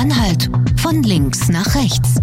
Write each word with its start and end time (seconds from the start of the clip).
Sachsen-Anhalt 0.00 0.48
von 0.80 1.02
links 1.02 1.50
nach 1.50 1.74
rechts. 1.74 2.14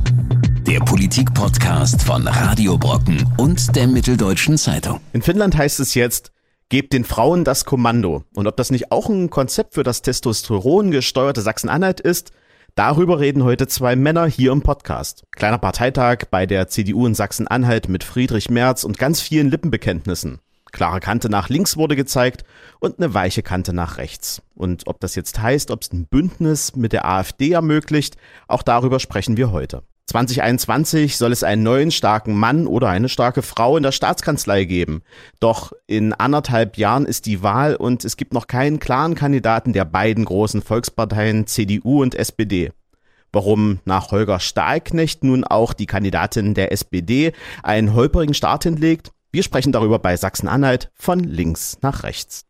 Der 0.65 0.79
Politik-Podcast 0.79 2.01
von 2.01 2.27
Radio 2.27 2.75
Brocken 2.75 3.23
und 3.37 3.75
der 3.75 3.85
Mitteldeutschen 3.85 4.57
Zeitung. 4.57 4.99
In 5.13 5.21
Finnland 5.21 5.55
heißt 5.55 5.79
es 5.79 5.93
jetzt, 5.93 6.31
gebt 6.69 6.91
den 6.91 7.03
Frauen 7.03 7.43
das 7.43 7.65
Kommando. 7.65 8.23
Und 8.33 8.47
ob 8.47 8.57
das 8.57 8.71
nicht 8.71 8.91
auch 8.91 9.09
ein 9.09 9.29
Konzept 9.29 9.75
für 9.75 9.83
das 9.83 10.01
Testosteron 10.01 10.89
gesteuerte 10.89 11.41
Sachsen-Anhalt 11.41 11.99
ist, 11.99 12.31
darüber 12.73 13.19
reden 13.19 13.43
heute 13.43 13.67
zwei 13.67 13.95
Männer 13.95 14.25
hier 14.25 14.53
im 14.53 14.63
Podcast. 14.63 15.25
Kleiner 15.31 15.59
Parteitag 15.59 16.23
bei 16.31 16.47
der 16.47 16.67
CDU 16.69 17.05
in 17.05 17.13
Sachsen-Anhalt 17.13 17.89
mit 17.89 18.03
Friedrich 18.03 18.49
Merz 18.49 18.85
und 18.85 18.97
ganz 18.97 19.21
vielen 19.21 19.51
Lippenbekenntnissen. 19.51 20.39
Klare 20.71 20.99
Kante 20.99 21.29
nach 21.29 21.49
links 21.49 21.77
wurde 21.77 21.95
gezeigt 21.95 22.43
und 22.79 22.99
eine 22.99 23.13
weiche 23.13 23.43
Kante 23.43 23.73
nach 23.73 23.97
rechts. 23.97 24.41
Und 24.55 24.87
ob 24.87 24.99
das 24.99 25.15
jetzt 25.15 25.41
heißt, 25.41 25.71
ob 25.71 25.81
es 25.81 25.91
ein 25.91 26.05
Bündnis 26.05 26.75
mit 26.75 26.93
der 26.93 27.05
AfD 27.05 27.51
ermöglicht, 27.51 28.17
auch 28.47 28.63
darüber 28.63 28.99
sprechen 28.99 29.37
wir 29.37 29.51
heute. 29.51 29.83
2021 30.07 31.17
soll 31.17 31.33
es 31.33 31.43
einen 31.43 31.63
neuen 31.63 31.91
starken 31.91 32.33
Mann 32.33 32.65
oder 32.65 32.87
eine 32.87 33.09
starke 33.09 33.41
Frau 33.41 33.75
in 33.75 33.83
der 33.83 33.91
Staatskanzlei 33.91 34.63
geben. 34.63 35.01
Doch 35.41 35.73
in 35.85 36.13
anderthalb 36.13 36.77
Jahren 36.77 37.05
ist 37.05 37.25
die 37.25 37.43
Wahl 37.43 37.75
und 37.75 38.05
es 38.05 38.15
gibt 38.15 38.33
noch 38.33 38.47
keinen 38.47 38.79
klaren 38.79 39.15
Kandidaten 39.15 39.73
der 39.73 39.83
beiden 39.83 40.23
großen 40.23 40.61
Volksparteien 40.61 41.45
CDU 41.45 42.01
und 42.01 42.15
SPD. 42.15 42.71
Warum 43.33 43.79
nach 43.83 44.11
Holger 44.11 44.39
Stahlknecht 44.39 45.25
nun 45.25 45.43
auch 45.43 45.73
die 45.73 45.87
Kandidatin 45.87 46.53
der 46.53 46.71
SPD 46.71 47.33
einen 47.61 47.93
holprigen 47.93 48.33
Start 48.33 48.63
hinlegt, 48.63 49.11
wir 49.31 49.43
sprechen 49.43 49.71
darüber 49.71 49.99
bei 49.99 50.15
Sachsen-Anhalt 50.15 50.89
von 50.93 51.19
links 51.19 51.77
nach 51.81 52.03
rechts. 52.03 52.45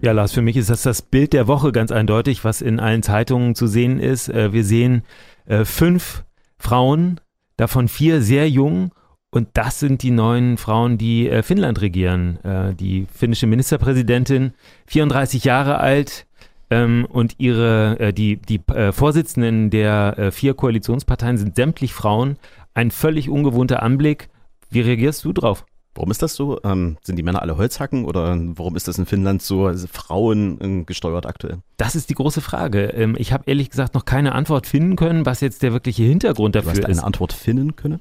Ja, 0.00 0.12
Lars, 0.12 0.32
für 0.32 0.42
mich 0.42 0.56
ist 0.56 0.70
das 0.70 0.82
das 0.82 1.02
Bild 1.02 1.32
der 1.32 1.48
Woche 1.48 1.72
ganz 1.72 1.90
eindeutig, 1.90 2.44
was 2.44 2.62
in 2.62 2.78
allen 2.78 3.02
Zeitungen 3.02 3.56
zu 3.56 3.66
sehen 3.66 3.98
ist. 3.98 4.28
Äh, 4.28 4.52
wir 4.52 4.62
sehen 4.62 5.02
äh, 5.46 5.64
fünf 5.64 6.22
Frauen, 6.58 7.20
davon 7.56 7.88
vier 7.88 8.22
sehr 8.22 8.48
jung. 8.48 8.92
Und 9.30 9.48
das 9.54 9.80
sind 9.80 10.02
die 10.02 10.12
neuen 10.12 10.58
Frauen, 10.58 10.96
die 10.96 11.28
äh, 11.28 11.42
Finnland 11.42 11.80
regieren. 11.80 12.38
die 12.78 13.06
finnische 13.12 13.48
Ministerpräsidentin, 13.48 14.52
34 14.86 15.42
Jahre 15.42 15.78
alt, 15.78 16.26
ähm, 16.70 17.06
und 17.08 17.34
ihre, 17.38 18.12
die, 18.12 18.36
die 18.36 18.60
Vorsitzenden 18.92 19.70
der 19.70 20.30
vier 20.32 20.54
Koalitionsparteien 20.54 21.38
sind 21.38 21.56
sämtlich 21.56 21.92
Frauen. 21.92 22.36
Ein 22.76 22.90
völlig 22.90 23.30
ungewohnter 23.30 23.82
Anblick. 23.82 24.28
Wie 24.68 24.82
reagierst 24.82 25.24
du 25.24 25.32
drauf? 25.32 25.64
Warum 25.94 26.10
ist 26.10 26.20
das 26.20 26.34
so? 26.34 26.60
Ähm, 26.62 26.98
sind 27.02 27.16
die 27.16 27.22
Männer 27.22 27.40
alle 27.40 27.56
Holzhacken 27.56 28.04
oder 28.04 28.38
warum 28.38 28.76
ist 28.76 28.86
das 28.86 28.98
in 28.98 29.06
Finnland 29.06 29.40
so 29.40 29.72
Frauen 29.90 30.60
äh, 30.60 30.84
gesteuert 30.84 31.24
aktuell? 31.24 31.60
Das 31.78 31.94
ist 31.96 32.10
die 32.10 32.14
große 32.14 32.42
Frage. 32.42 32.88
Ähm, 32.88 33.16
ich 33.18 33.32
habe 33.32 33.44
ehrlich 33.46 33.70
gesagt 33.70 33.94
noch 33.94 34.04
keine 34.04 34.34
Antwort 34.34 34.66
finden 34.66 34.96
können, 34.96 35.24
was 35.24 35.40
jetzt 35.40 35.62
der 35.62 35.72
wirkliche 35.72 36.02
Hintergrund 36.02 36.54
dafür 36.54 36.74
du 36.74 36.82
hast 36.82 36.88
ist. 36.90 36.98
eine 36.98 37.06
Antwort 37.06 37.32
finden 37.32 37.76
können? 37.76 37.98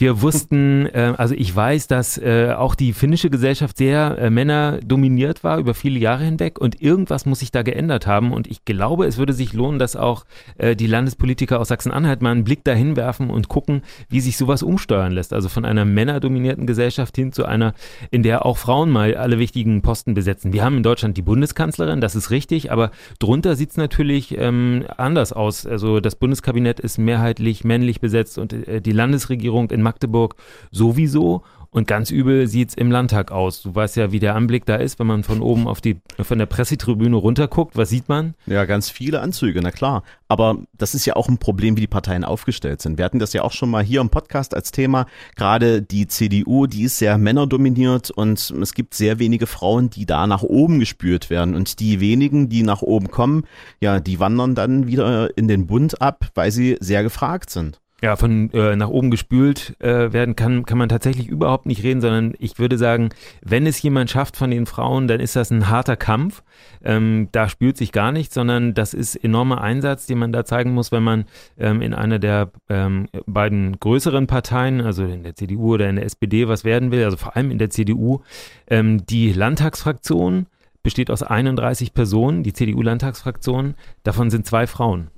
Wir 0.00 0.22
wussten, 0.22 0.86
äh, 0.86 1.12
also 1.18 1.34
ich 1.34 1.54
weiß, 1.54 1.86
dass 1.86 2.16
äh, 2.16 2.54
auch 2.56 2.74
die 2.74 2.94
finnische 2.94 3.28
Gesellschaft 3.28 3.76
sehr 3.76 4.16
äh, 4.18 4.30
männerdominiert 4.30 5.44
war 5.44 5.58
über 5.58 5.74
viele 5.74 5.98
Jahre 5.98 6.24
hinweg 6.24 6.58
und 6.58 6.80
irgendwas 6.80 7.26
muss 7.26 7.40
sich 7.40 7.52
da 7.52 7.60
geändert 7.60 8.06
haben 8.06 8.32
und 8.32 8.46
ich 8.46 8.64
glaube, 8.64 9.04
es 9.04 9.18
würde 9.18 9.34
sich 9.34 9.52
lohnen, 9.52 9.78
dass 9.78 9.96
auch 9.96 10.24
äh, 10.56 10.74
die 10.74 10.86
Landespolitiker 10.86 11.60
aus 11.60 11.68
Sachsen-Anhalt 11.68 12.22
mal 12.22 12.30
einen 12.30 12.44
Blick 12.44 12.64
dahin 12.64 12.96
werfen 12.96 13.28
und 13.28 13.48
gucken, 13.48 13.82
wie 14.08 14.20
sich 14.20 14.38
sowas 14.38 14.62
umsteuern 14.62 15.12
lässt. 15.12 15.34
Also 15.34 15.50
von 15.50 15.66
einer 15.66 15.84
männerdominierten 15.84 16.66
Gesellschaft 16.66 17.14
hin 17.16 17.32
zu 17.32 17.44
einer, 17.44 17.74
in 18.10 18.22
der 18.22 18.46
auch 18.46 18.56
Frauen 18.56 18.88
mal 18.88 19.14
alle 19.16 19.38
wichtigen 19.38 19.82
Posten 19.82 20.14
besetzen. 20.14 20.54
Wir 20.54 20.64
haben 20.64 20.78
in 20.78 20.82
Deutschland 20.82 21.18
die 21.18 21.22
Bundeskanzlerin, 21.22 22.00
das 22.00 22.16
ist 22.16 22.30
richtig, 22.30 22.72
aber 22.72 22.90
drunter 23.18 23.54
sieht 23.54 23.72
es 23.72 23.76
natürlich 23.76 24.34
ähm, 24.38 24.86
anders 24.96 25.34
aus. 25.34 25.66
Also 25.66 26.00
das 26.00 26.16
Bundeskabinett 26.16 26.80
ist 26.80 26.96
mehrheitlich 26.96 27.64
männlich 27.64 28.00
besetzt 28.00 28.38
und 28.38 28.54
äh, 28.66 28.80
die 28.80 28.92
Landesregierung 28.92 29.70
in 29.70 29.89
Magdeburg 29.90 30.36
sowieso. 30.70 31.42
Und 31.72 31.86
ganz 31.86 32.10
übel 32.10 32.48
sieht 32.48 32.70
es 32.70 32.74
im 32.74 32.90
Landtag 32.90 33.30
aus. 33.30 33.62
Du 33.62 33.72
weißt 33.72 33.94
ja, 33.94 34.10
wie 34.10 34.18
der 34.18 34.34
Anblick 34.34 34.66
da 34.66 34.74
ist, 34.74 34.98
wenn 34.98 35.06
man 35.06 35.22
von 35.22 35.40
oben 35.40 35.68
auf 35.68 35.80
die, 35.80 36.00
von 36.20 36.36
der 36.38 36.46
Pressetribüne 36.46 37.14
runterguckt. 37.14 37.76
Was 37.76 37.90
sieht 37.90 38.08
man? 38.08 38.34
Ja, 38.46 38.64
ganz 38.64 38.90
viele 38.90 39.20
Anzüge, 39.20 39.60
na 39.62 39.70
klar. 39.70 40.02
Aber 40.26 40.58
das 40.76 40.96
ist 40.96 41.06
ja 41.06 41.14
auch 41.14 41.28
ein 41.28 41.38
Problem, 41.38 41.76
wie 41.76 41.82
die 41.82 41.86
Parteien 41.86 42.24
aufgestellt 42.24 42.82
sind. 42.82 42.98
Wir 42.98 43.04
hatten 43.04 43.20
das 43.20 43.32
ja 43.34 43.42
auch 43.42 43.52
schon 43.52 43.70
mal 43.70 43.84
hier 43.84 44.00
im 44.00 44.10
Podcast 44.10 44.52
als 44.52 44.72
Thema. 44.72 45.06
Gerade 45.36 45.80
die 45.80 46.08
CDU, 46.08 46.66
die 46.66 46.82
ist 46.82 46.98
sehr 46.98 47.18
männerdominiert 47.18 48.10
und 48.10 48.50
es 48.50 48.74
gibt 48.74 48.94
sehr 48.94 49.20
wenige 49.20 49.46
Frauen, 49.46 49.90
die 49.90 50.06
da 50.06 50.26
nach 50.26 50.42
oben 50.42 50.80
gespürt 50.80 51.30
werden. 51.30 51.54
Und 51.54 51.78
die 51.78 52.00
wenigen, 52.00 52.48
die 52.48 52.64
nach 52.64 52.82
oben 52.82 53.12
kommen, 53.12 53.44
ja, 53.80 54.00
die 54.00 54.18
wandern 54.18 54.56
dann 54.56 54.88
wieder 54.88 55.36
in 55.38 55.46
den 55.46 55.68
Bund 55.68 56.02
ab, 56.02 56.30
weil 56.34 56.50
sie 56.50 56.78
sehr 56.80 57.04
gefragt 57.04 57.50
sind 57.50 57.79
ja, 58.02 58.16
von 58.16 58.50
äh, 58.52 58.76
nach 58.76 58.88
oben 58.88 59.10
gespült 59.10 59.76
äh, 59.80 60.12
werden 60.12 60.36
kann, 60.36 60.64
kann 60.64 60.78
man 60.78 60.88
tatsächlich 60.88 61.28
überhaupt 61.28 61.66
nicht 61.66 61.82
reden, 61.82 62.00
sondern 62.00 62.34
ich 62.38 62.58
würde 62.58 62.78
sagen, 62.78 63.10
wenn 63.42 63.66
es 63.66 63.80
jemand 63.82 64.10
schafft 64.10 64.36
von 64.36 64.50
den 64.50 64.66
Frauen, 64.66 65.06
dann 65.06 65.20
ist 65.20 65.36
das 65.36 65.50
ein 65.50 65.68
harter 65.68 65.96
Kampf. 65.96 66.42
Ähm, 66.82 67.28
da 67.32 67.48
spült 67.48 67.76
sich 67.76 67.92
gar 67.92 68.12
nichts, 68.12 68.34
sondern 68.34 68.72
das 68.72 68.94
ist 68.94 69.16
enormer 69.16 69.60
Einsatz, 69.60 70.06
den 70.06 70.18
man 70.18 70.32
da 70.32 70.44
zeigen 70.44 70.72
muss, 70.72 70.92
wenn 70.92 71.02
man 71.02 71.24
ähm, 71.58 71.82
in 71.82 71.92
einer 71.92 72.18
der 72.18 72.50
ähm, 72.68 73.08
beiden 73.26 73.78
größeren 73.78 74.26
Parteien, 74.26 74.80
also 74.80 75.04
in 75.04 75.22
der 75.22 75.34
CDU 75.34 75.74
oder 75.74 75.88
in 75.88 75.96
der 75.96 76.06
SPD, 76.06 76.48
was 76.48 76.64
werden 76.64 76.90
will, 76.92 77.04
also 77.04 77.18
vor 77.18 77.36
allem 77.36 77.50
in 77.50 77.58
der 77.58 77.70
CDU, 77.70 78.20
ähm, 78.68 79.04
die 79.06 79.32
Landtagsfraktion 79.32 80.46
besteht 80.82 81.10
aus 81.10 81.22
31 81.22 81.92
Personen, 81.92 82.42
die 82.42 82.54
CDU-Landtagsfraktion, 82.54 83.74
davon 84.02 84.30
sind 84.30 84.46
zwei 84.46 84.66
Frauen. 84.66 85.10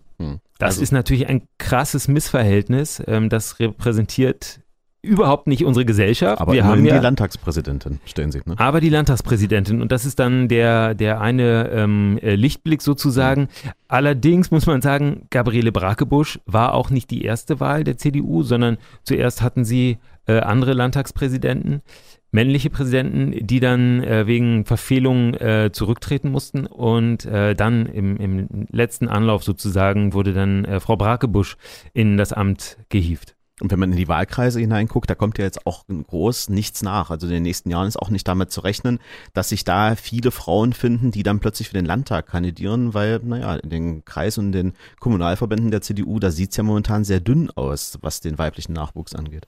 Das 0.62 0.74
also. 0.74 0.82
ist 0.82 0.92
natürlich 0.92 1.28
ein 1.28 1.42
krasses 1.58 2.08
Missverhältnis. 2.08 3.02
Ähm, 3.06 3.28
das 3.28 3.58
repräsentiert 3.58 4.60
überhaupt 5.04 5.48
nicht 5.48 5.64
unsere 5.64 5.84
Gesellschaft. 5.84 6.40
Aber 6.40 6.52
wir 6.52 6.64
haben 6.64 6.84
ja, 6.84 6.96
die 6.96 7.02
Landtagspräsidentin, 7.02 7.98
stellen 8.04 8.30
Sie. 8.30 8.40
Ne? 8.44 8.54
Aber 8.58 8.80
die 8.80 8.88
Landtagspräsidentin 8.88 9.82
und 9.82 9.90
das 9.90 10.04
ist 10.04 10.20
dann 10.20 10.46
der, 10.46 10.94
der 10.94 11.20
eine 11.20 11.70
ähm, 11.70 12.18
äh, 12.22 12.36
Lichtblick 12.36 12.82
sozusagen. 12.82 13.42
Mhm. 13.42 13.70
Allerdings 13.88 14.52
muss 14.52 14.66
man 14.66 14.80
sagen, 14.80 15.26
Gabriele 15.30 15.72
Brakebusch 15.72 16.38
war 16.46 16.74
auch 16.74 16.90
nicht 16.90 17.10
die 17.10 17.24
erste 17.24 17.58
Wahl 17.58 17.82
der 17.82 17.98
CDU, 17.98 18.44
sondern 18.44 18.78
zuerst 19.02 19.42
hatten 19.42 19.64
sie 19.64 19.98
äh, 20.26 20.38
andere 20.38 20.72
Landtagspräsidenten 20.72 21.82
männliche 22.32 22.70
Präsidenten, 22.70 23.46
die 23.46 23.60
dann 23.60 24.02
äh, 24.02 24.26
wegen 24.26 24.64
Verfehlungen 24.64 25.34
äh, 25.34 25.70
zurücktreten 25.72 26.30
mussten 26.30 26.66
und 26.66 27.24
äh, 27.26 27.54
dann 27.54 27.86
im, 27.86 28.16
im 28.16 28.66
letzten 28.70 29.06
Anlauf 29.08 29.44
sozusagen 29.44 30.14
wurde 30.14 30.32
dann 30.32 30.64
äh, 30.64 30.80
Frau 30.80 30.96
Brakebusch 30.96 31.56
in 31.92 32.16
das 32.16 32.32
Amt 32.32 32.78
gehievt. 32.88 33.36
Und 33.60 33.70
wenn 33.70 33.78
man 33.78 33.92
in 33.92 33.98
die 33.98 34.08
Wahlkreise 34.08 34.58
hineinguckt, 34.58 35.08
da 35.08 35.14
kommt 35.14 35.38
ja 35.38 35.44
jetzt 35.44 35.66
auch 35.66 35.84
groß 35.86 36.48
nichts 36.48 36.82
nach. 36.82 37.10
Also 37.10 37.28
in 37.28 37.34
den 37.34 37.42
nächsten 37.44 37.70
Jahren 37.70 37.86
ist 37.86 37.98
auch 37.98 38.10
nicht 38.10 38.26
damit 38.26 38.50
zu 38.50 38.62
rechnen, 38.62 38.98
dass 39.34 39.50
sich 39.50 39.62
da 39.62 39.94
viele 39.94 40.32
Frauen 40.32 40.72
finden, 40.72 41.12
die 41.12 41.22
dann 41.22 41.38
plötzlich 41.38 41.68
für 41.68 41.74
den 41.74 41.84
Landtag 41.84 42.26
kandidieren, 42.26 42.92
weil, 42.92 43.20
naja, 43.22 43.54
in 43.56 43.70
den 43.70 44.04
Kreis- 44.04 44.38
und 44.38 44.50
den 44.50 44.72
Kommunalverbänden 44.98 45.70
der 45.70 45.82
CDU, 45.82 46.18
da 46.18 46.32
sieht's 46.32 46.56
ja 46.56 46.64
momentan 46.64 47.04
sehr 47.04 47.20
dünn 47.20 47.50
aus, 47.50 47.98
was 48.00 48.20
den 48.20 48.36
weiblichen 48.38 48.72
Nachwuchs 48.72 49.14
angeht. 49.14 49.46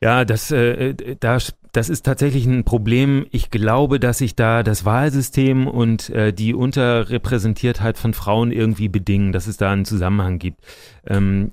Ja, 0.00 0.24
das, 0.24 0.50
äh, 0.50 0.94
das, 1.18 1.54
das 1.72 1.88
ist 1.88 2.04
tatsächlich 2.04 2.46
ein 2.46 2.64
Problem. 2.64 3.26
Ich 3.30 3.50
glaube, 3.50 3.98
dass 3.98 4.18
sich 4.18 4.36
da 4.36 4.62
das 4.62 4.84
Wahlsystem 4.84 5.66
und 5.66 6.10
äh, 6.10 6.32
die 6.32 6.54
Unterrepräsentiertheit 6.54 7.96
von 7.96 8.12
Frauen 8.12 8.52
irgendwie 8.52 8.88
bedingen, 8.88 9.32
dass 9.32 9.46
es 9.46 9.56
da 9.56 9.72
einen 9.72 9.86
Zusammenhang 9.86 10.38
gibt. 10.38 10.60
Ähm, 11.06 11.50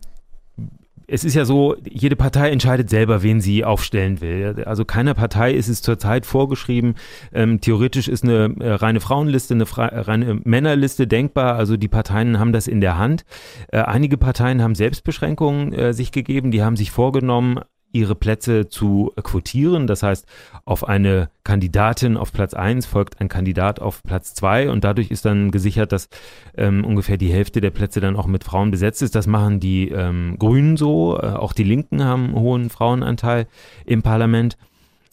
es 1.12 1.24
ist 1.24 1.34
ja 1.34 1.44
so, 1.44 1.76
jede 1.90 2.16
Partei 2.16 2.52
entscheidet 2.52 2.90
selber, 2.90 3.24
wen 3.24 3.42
sie 3.42 3.66
aufstellen 3.66 4.22
will. 4.22 4.64
Also 4.66 4.86
keiner 4.86 5.16
Partei 5.16 5.54
ist 5.54 5.68
es 5.68 5.82
zurzeit 5.82 6.26
vorgeschrieben. 6.26 6.96
Ähm, 7.34 7.62
theoretisch 7.62 8.08
ist 8.08 8.24
eine 8.24 8.56
äh, 8.60 8.74
reine 8.74 9.00
Frauenliste, 9.00 9.56
eine 9.56 9.66
reine 10.08 10.40
Männerliste 10.44 11.08
denkbar. 11.08 11.56
Also 11.56 11.78
die 11.78 11.88
Parteien 11.88 12.40
haben 12.40 12.54
das 12.54 12.68
in 12.68 12.82
der 12.82 12.98
Hand. 12.98 13.26
Äh, 13.72 13.80
einige 13.80 14.18
Parteien 14.18 14.62
haben 14.62 14.76
Selbstbeschränkungen 14.76 15.74
äh, 15.74 15.94
sich 15.94 16.12
gegeben. 16.12 16.52
Die 16.52 16.62
haben 16.62 16.76
sich 16.76 16.92
vorgenommen, 16.92 17.62
ihre 17.92 18.16
Plätze 18.16 18.70
zu 18.70 19.12
quotieren. 19.22 19.88
Das 19.88 20.04
heißt, 20.04 20.26
auf 20.66 20.88
eine 20.88 21.30
Kandidatin 21.44 22.18
auf 22.18 22.32
Platz 22.32 22.54
1 22.54 22.86
folgt 22.86 23.20
ein 23.20 23.30
Kandidat 23.30 23.80
auf 23.80 24.04
Platz 24.04 24.34
2 24.36 24.70
und 24.70 24.84
dadurch 24.84 25.10
ist 25.12 25.26
dann 25.26 25.52
gesichert, 25.52 25.92
dass 25.92 26.10
ähm, 26.56 26.86
ungefähr 26.86 27.18
die 27.18 27.32
Hälfte 27.32 27.62
der 27.62 27.72
Plätze 27.72 28.00
dann 28.00 28.16
auch 28.16 28.28
mit 28.28 28.44
Frauen 28.44 28.72
besetzt 28.72 29.02
ist. 29.02 29.16
Das 29.16 29.28
machen 29.28 29.60
die 29.60 29.90
ähm, 29.90 30.36
Grünen 30.38 30.78
so, 30.78 31.18
äh, 31.18 31.28
auch 31.28 31.54
die 31.54 31.64
Linken 31.64 32.04
haben 32.04 32.26
einen 32.26 32.36
hohen 32.36 32.70
Frauenanteil 32.70 33.48
im 33.86 34.04
Parlament. 34.04 34.58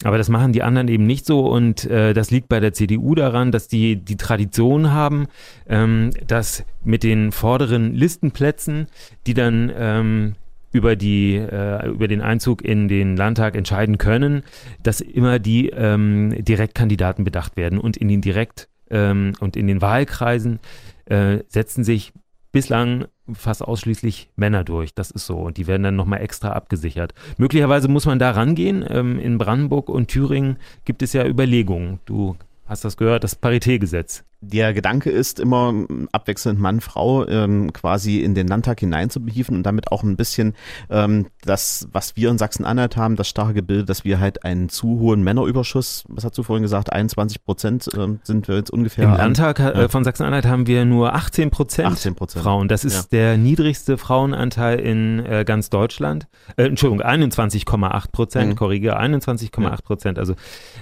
Aber 0.04 0.18
das 0.18 0.28
machen 0.28 0.52
die 0.52 0.62
anderen 0.62 0.88
eben 0.88 1.06
nicht 1.06 1.24
so 1.24 1.46
und 1.46 1.86
äh, 1.86 2.12
das 2.12 2.30
liegt 2.30 2.50
bei 2.50 2.60
der 2.60 2.74
CDU 2.74 3.14
daran, 3.14 3.50
dass 3.50 3.66
die 3.66 3.96
die 3.96 4.18
Tradition 4.18 4.92
haben, 4.92 5.26
ähm, 5.68 6.10
dass 6.26 6.64
mit 6.84 7.02
den 7.02 7.32
vorderen 7.32 7.94
Listenplätzen, 7.94 8.88
die 9.26 9.32
dann 9.32 9.72
ähm, 9.74 10.34
über 10.76 10.94
die 10.94 11.36
äh, 11.36 11.88
über 11.88 12.08
den 12.08 12.20
Einzug 12.20 12.62
in 12.62 12.88
den 12.88 13.16
Landtag 13.16 13.56
entscheiden 13.56 13.98
können, 13.98 14.42
dass 14.82 15.00
immer 15.00 15.38
die 15.38 15.70
ähm, 15.70 16.34
Direktkandidaten 16.44 17.24
bedacht 17.24 17.56
werden 17.56 17.78
und 17.78 17.96
in 17.96 18.08
den 18.08 18.20
Direkt 18.20 18.68
ähm, 18.90 19.32
und 19.40 19.56
in 19.56 19.66
den 19.66 19.80
Wahlkreisen 19.80 20.60
äh, 21.06 21.38
setzen 21.48 21.82
sich 21.82 22.12
bislang 22.52 23.06
fast 23.32 23.62
ausschließlich 23.62 24.30
Männer 24.36 24.64
durch. 24.64 24.94
Das 24.94 25.10
ist 25.10 25.26
so. 25.26 25.36
Und 25.38 25.56
die 25.56 25.66
werden 25.66 25.82
dann 25.82 25.96
nochmal 25.96 26.22
extra 26.22 26.52
abgesichert. 26.52 27.12
Möglicherweise 27.38 27.88
muss 27.88 28.06
man 28.06 28.18
da 28.18 28.30
rangehen. 28.30 28.84
Ähm, 28.88 29.18
in 29.18 29.38
Brandenburg 29.38 29.88
und 29.88 30.08
Thüringen 30.08 30.56
gibt 30.84 31.02
es 31.02 31.12
ja 31.12 31.26
Überlegungen. 31.26 32.00
Du 32.06 32.36
hast 32.66 32.84
das 32.84 32.96
gehört, 32.96 33.24
das 33.24 33.34
Paritätgesetz 33.34 34.24
der 34.40 34.74
Gedanke 34.74 35.10
ist 35.10 35.40
immer 35.40 35.72
abwechselnd 36.12 36.60
Mann, 36.60 36.80
Frau 36.80 37.26
ähm, 37.26 37.72
quasi 37.72 38.20
in 38.20 38.34
den 38.34 38.46
Landtag 38.46 38.80
hineinzubehieven 38.80 39.56
und 39.56 39.62
damit 39.64 39.90
auch 39.90 40.02
ein 40.02 40.16
bisschen 40.16 40.54
ähm, 40.90 41.26
das, 41.42 41.88
was 41.92 42.16
wir 42.16 42.30
in 42.30 42.38
Sachsen-Anhalt 42.38 42.96
haben, 42.96 43.16
das 43.16 43.28
starke 43.28 43.62
Bild, 43.62 43.88
dass 43.88 44.04
wir 44.04 44.20
halt 44.20 44.44
einen 44.44 44.68
zu 44.68 45.00
hohen 45.00 45.22
Männerüberschuss, 45.22 46.04
was 46.08 46.24
hast 46.24 46.36
du 46.36 46.42
vorhin 46.42 46.62
gesagt, 46.62 46.92
21 46.92 47.44
Prozent 47.44 47.88
ähm, 47.96 48.20
sind 48.22 48.46
wir 48.48 48.56
jetzt 48.56 48.70
ungefähr. 48.70 49.04
Im 49.04 49.14
Landtag 49.14 49.58
äh, 49.58 49.88
von 49.88 50.04
Sachsen-Anhalt 50.04 50.46
haben 50.46 50.66
wir 50.66 50.84
nur 50.84 51.14
18 51.14 51.50
Prozent 51.50 51.88
18 51.88 52.16
Frauen. 52.28 52.68
Das 52.68 52.84
ist 52.84 53.12
ja. 53.12 53.18
der 53.18 53.38
niedrigste 53.38 53.96
Frauenanteil 53.96 54.78
in 54.80 55.24
äh, 55.24 55.44
ganz 55.46 55.70
Deutschland. 55.70 56.28
Äh, 56.56 56.64
Entschuldigung, 56.64 57.04
21,8 57.04 58.12
Prozent, 58.12 58.50
mhm. 58.50 58.56
korrigiere, 58.56 59.00
21,8 59.00 59.82
Prozent. 59.82 60.18
Also 60.18 60.34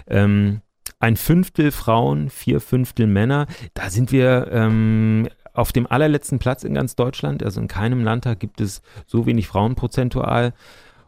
ähm, 0.08 0.60
ein 0.98 1.16
Fünftel 1.16 1.70
Frauen, 1.70 2.30
vier 2.30 2.60
Fünftel 2.60 3.06
Männer. 3.06 3.46
Da 3.74 3.90
sind 3.90 4.12
wir 4.12 4.48
ähm, 4.50 5.28
auf 5.52 5.72
dem 5.72 5.86
allerletzten 5.86 6.38
Platz 6.38 6.64
in 6.64 6.74
ganz 6.74 6.96
Deutschland. 6.96 7.42
Also 7.42 7.60
in 7.60 7.68
keinem 7.68 8.02
Landtag 8.02 8.40
gibt 8.40 8.60
es 8.60 8.82
so 9.06 9.26
wenig 9.26 9.46
Frauen 9.46 9.74
prozentual. 9.74 10.52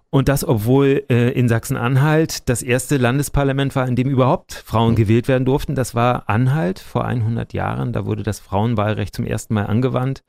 Und 0.09 0.29
das, 0.29 0.47
obwohl 0.47 1.05
äh, 1.11 1.31
in 1.33 1.49
Sachsen-Anhalt 1.49 2.49
das 2.49 2.63
erste 2.63 2.97
Landesparlament 2.97 3.75
war, 3.75 3.89
in 3.89 3.97
dem 3.97 4.09
überhaupt 4.09 4.55
Frauen 4.55 4.93
mhm. 4.93 4.97
gewählt 4.97 5.29
werden 5.29 5.45
durften. 5.45 5.75
Das 5.75 5.95
war 5.95 6.29
Anhalt 6.29 6.79
vor 6.79 7.05
100 7.05 7.53
Jahren. 7.53 7.93
Da 7.93 8.07
wurde 8.07 8.23
das 8.23 8.39
Frauenwahlrecht 8.39 9.15
zum 9.15 9.27
ersten 9.27 9.55
Mal 9.55 9.67
angewandt. 9.67 10.23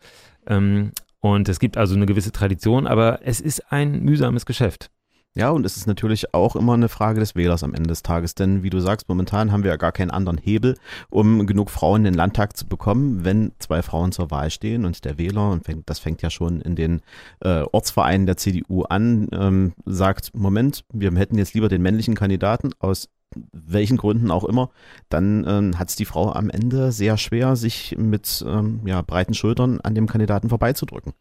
Ähm, 0.48 0.92
und 1.20 1.48
es 1.48 1.60
gibt 1.60 1.78
also 1.78 1.96
eine 1.96 2.06
gewisse 2.06 2.32
Tradition, 2.32 2.88
aber 2.88 3.20
es 3.24 3.40
ist 3.40 3.72
ein 3.72 4.02
mühsames 4.02 4.46
Geschäft. 4.46 4.90
Ja, 5.38 5.52
und 5.52 5.68
es 5.68 5.78
ist 5.78 5.86
natürlich 5.86 6.34
auch 6.34 6.56
immer 6.56 6.74
eine 6.74 6.90
Frage 6.90 7.20
des 7.20 7.36
Wählers 7.36 7.62
am 7.62 7.76
Ende 7.76 7.90
des 7.90 8.02
Tages, 8.02 8.34
denn 8.34 8.64
wie 8.64 8.72
du 8.72 8.80
sagst, 8.80 9.08
momentan 9.08 9.52
haben 9.52 9.62
wir 9.62 9.70
ja 9.70 9.78
gar 9.78 9.92
keinen 9.92 10.10
anderen 10.10 10.40
Hebel, 10.40 10.76
um 11.12 11.46
genug 11.46 11.70
Frauen 11.70 12.02
in 12.02 12.06
den 12.06 12.14
Landtag 12.16 12.58
zu 12.58 12.66
bekommen, 12.66 13.24
wenn 13.24 13.52
zwei 13.60 13.84
Frauen 13.84 14.12
zur 14.12 14.32
Wahl 14.32 14.50
stehen 14.50 14.84
und 14.84 15.06
der 15.06 15.20
Wähler, 15.20 15.52
und 15.52 15.64
das 15.86 16.00
fängt 16.00 16.24
ja 16.24 16.32
schon 16.32 16.60
in 16.62 16.76
den 16.76 17.02
äh, 17.42 17.62
Ortsvereinen 17.72 18.26
der 18.26 18.38
CDU 18.38 18.82
an, 18.86 19.28
ähm, 19.32 19.74
sagt, 19.86 20.32
Moment, 20.34 20.86
wir 20.92 21.12
hätten 21.12 21.38
jetzt 21.38 21.54
lieber 21.54 21.70
den 21.70 21.84
männlichen 21.84 22.16
Kandidaten 22.16 22.72
aus 22.80 23.08
welchen 23.52 23.98
Gründen 23.98 24.32
auch 24.32 24.44
immer, 24.44 24.72
dann 25.10 25.46
ähm, 25.48 25.78
hat 25.78 25.90
es 25.90 25.96
die 25.96 26.06
Frau 26.06 26.32
am 26.32 26.50
Ende 26.50 26.92
sehr 26.92 27.16
schwer, 27.18 27.56
sich 27.56 27.96
mit 27.96 28.44
ähm, 28.48 28.82
ja, 28.86 29.04
breiten 29.04 29.36
Schultern 29.36 29.82
an 29.82 29.94
dem 29.94 30.08
Kandidaten 30.08 30.50
vorbeizudrücken. 30.50 31.14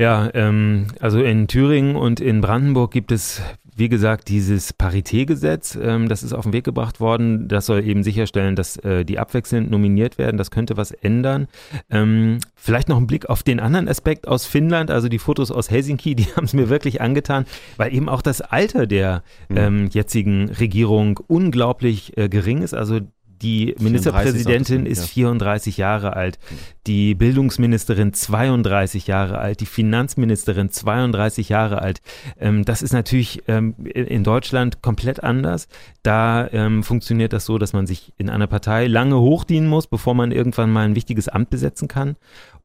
Ja, 0.00 0.30
ähm, 0.32 0.86
also 0.98 1.22
in 1.22 1.46
Thüringen 1.46 1.94
und 1.94 2.20
in 2.20 2.40
Brandenburg 2.40 2.90
gibt 2.90 3.12
es, 3.12 3.42
wie 3.76 3.90
gesagt, 3.90 4.30
dieses 4.30 4.72
Paritätgesetz. 4.72 5.78
Ähm, 5.80 6.08
das 6.08 6.22
ist 6.22 6.32
auf 6.32 6.44
den 6.44 6.54
Weg 6.54 6.64
gebracht 6.64 7.00
worden. 7.00 7.48
Das 7.48 7.66
soll 7.66 7.86
eben 7.86 8.02
sicherstellen, 8.02 8.56
dass 8.56 8.78
äh, 8.78 9.04
die 9.04 9.18
abwechselnd 9.18 9.70
nominiert 9.70 10.16
werden. 10.16 10.38
Das 10.38 10.50
könnte 10.50 10.78
was 10.78 10.92
ändern. 10.92 11.48
Ähm, 11.90 12.38
vielleicht 12.54 12.88
noch 12.88 12.96
ein 12.96 13.06
Blick 13.06 13.28
auf 13.28 13.42
den 13.42 13.60
anderen 13.60 13.88
Aspekt 13.88 14.26
aus 14.26 14.46
Finnland. 14.46 14.90
Also 14.90 15.10
die 15.10 15.18
Fotos 15.18 15.50
aus 15.50 15.70
Helsinki, 15.70 16.14
die 16.16 16.34
haben 16.34 16.44
es 16.44 16.54
mir 16.54 16.70
wirklich 16.70 17.02
angetan, 17.02 17.44
weil 17.76 17.92
eben 17.92 18.08
auch 18.08 18.22
das 18.22 18.40
Alter 18.40 18.86
der 18.86 19.22
mhm. 19.50 19.56
ähm, 19.58 19.88
jetzigen 19.92 20.48
Regierung 20.48 21.20
unglaublich 21.26 22.16
äh, 22.16 22.30
gering 22.30 22.62
ist. 22.62 22.72
Also 22.72 23.00
die 23.42 23.74
Ministerpräsidentin 23.78 24.84
ist 24.86 25.06
34 25.06 25.76
Jahre 25.76 26.14
alt, 26.14 26.38
die 26.86 27.14
Bildungsministerin 27.14 28.12
32 28.12 29.06
Jahre 29.06 29.38
alt, 29.38 29.60
die 29.60 29.66
Finanzministerin 29.66 30.70
32 30.70 31.48
Jahre 31.48 31.80
alt. 31.80 32.00
Ähm, 32.38 32.64
das 32.64 32.82
ist 32.82 32.92
natürlich 32.92 33.42
ähm, 33.48 33.74
in 33.84 34.24
Deutschland 34.24 34.82
komplett 34.82 35.22
anders. 35.22 35.68
Da 36.02 36.48
ähm, 36.52 36.82
funktioniert 36.82 37.32
das 37.32 37.46
so, 37.46 37.58
dass 37.58 37.72
man 37.72 37.86
sich 37.86 38.12
in 38.18 38.28
einer 38.28 38.46
Partei 38.46 38.86
lange 38.86 39.18
hochdienen 39.18 39.68
muss, 39.68 39.86
bevor 39.86 40.14
man 40.14 40.32
irgendwann 40.32 40.70
mal 40.70 40.84
ein 40.84 40.94
wichtiges 40.94 41.28
Amt 41.28 41.50
besetzen 41.50 41.88
kann. 41.88 42.16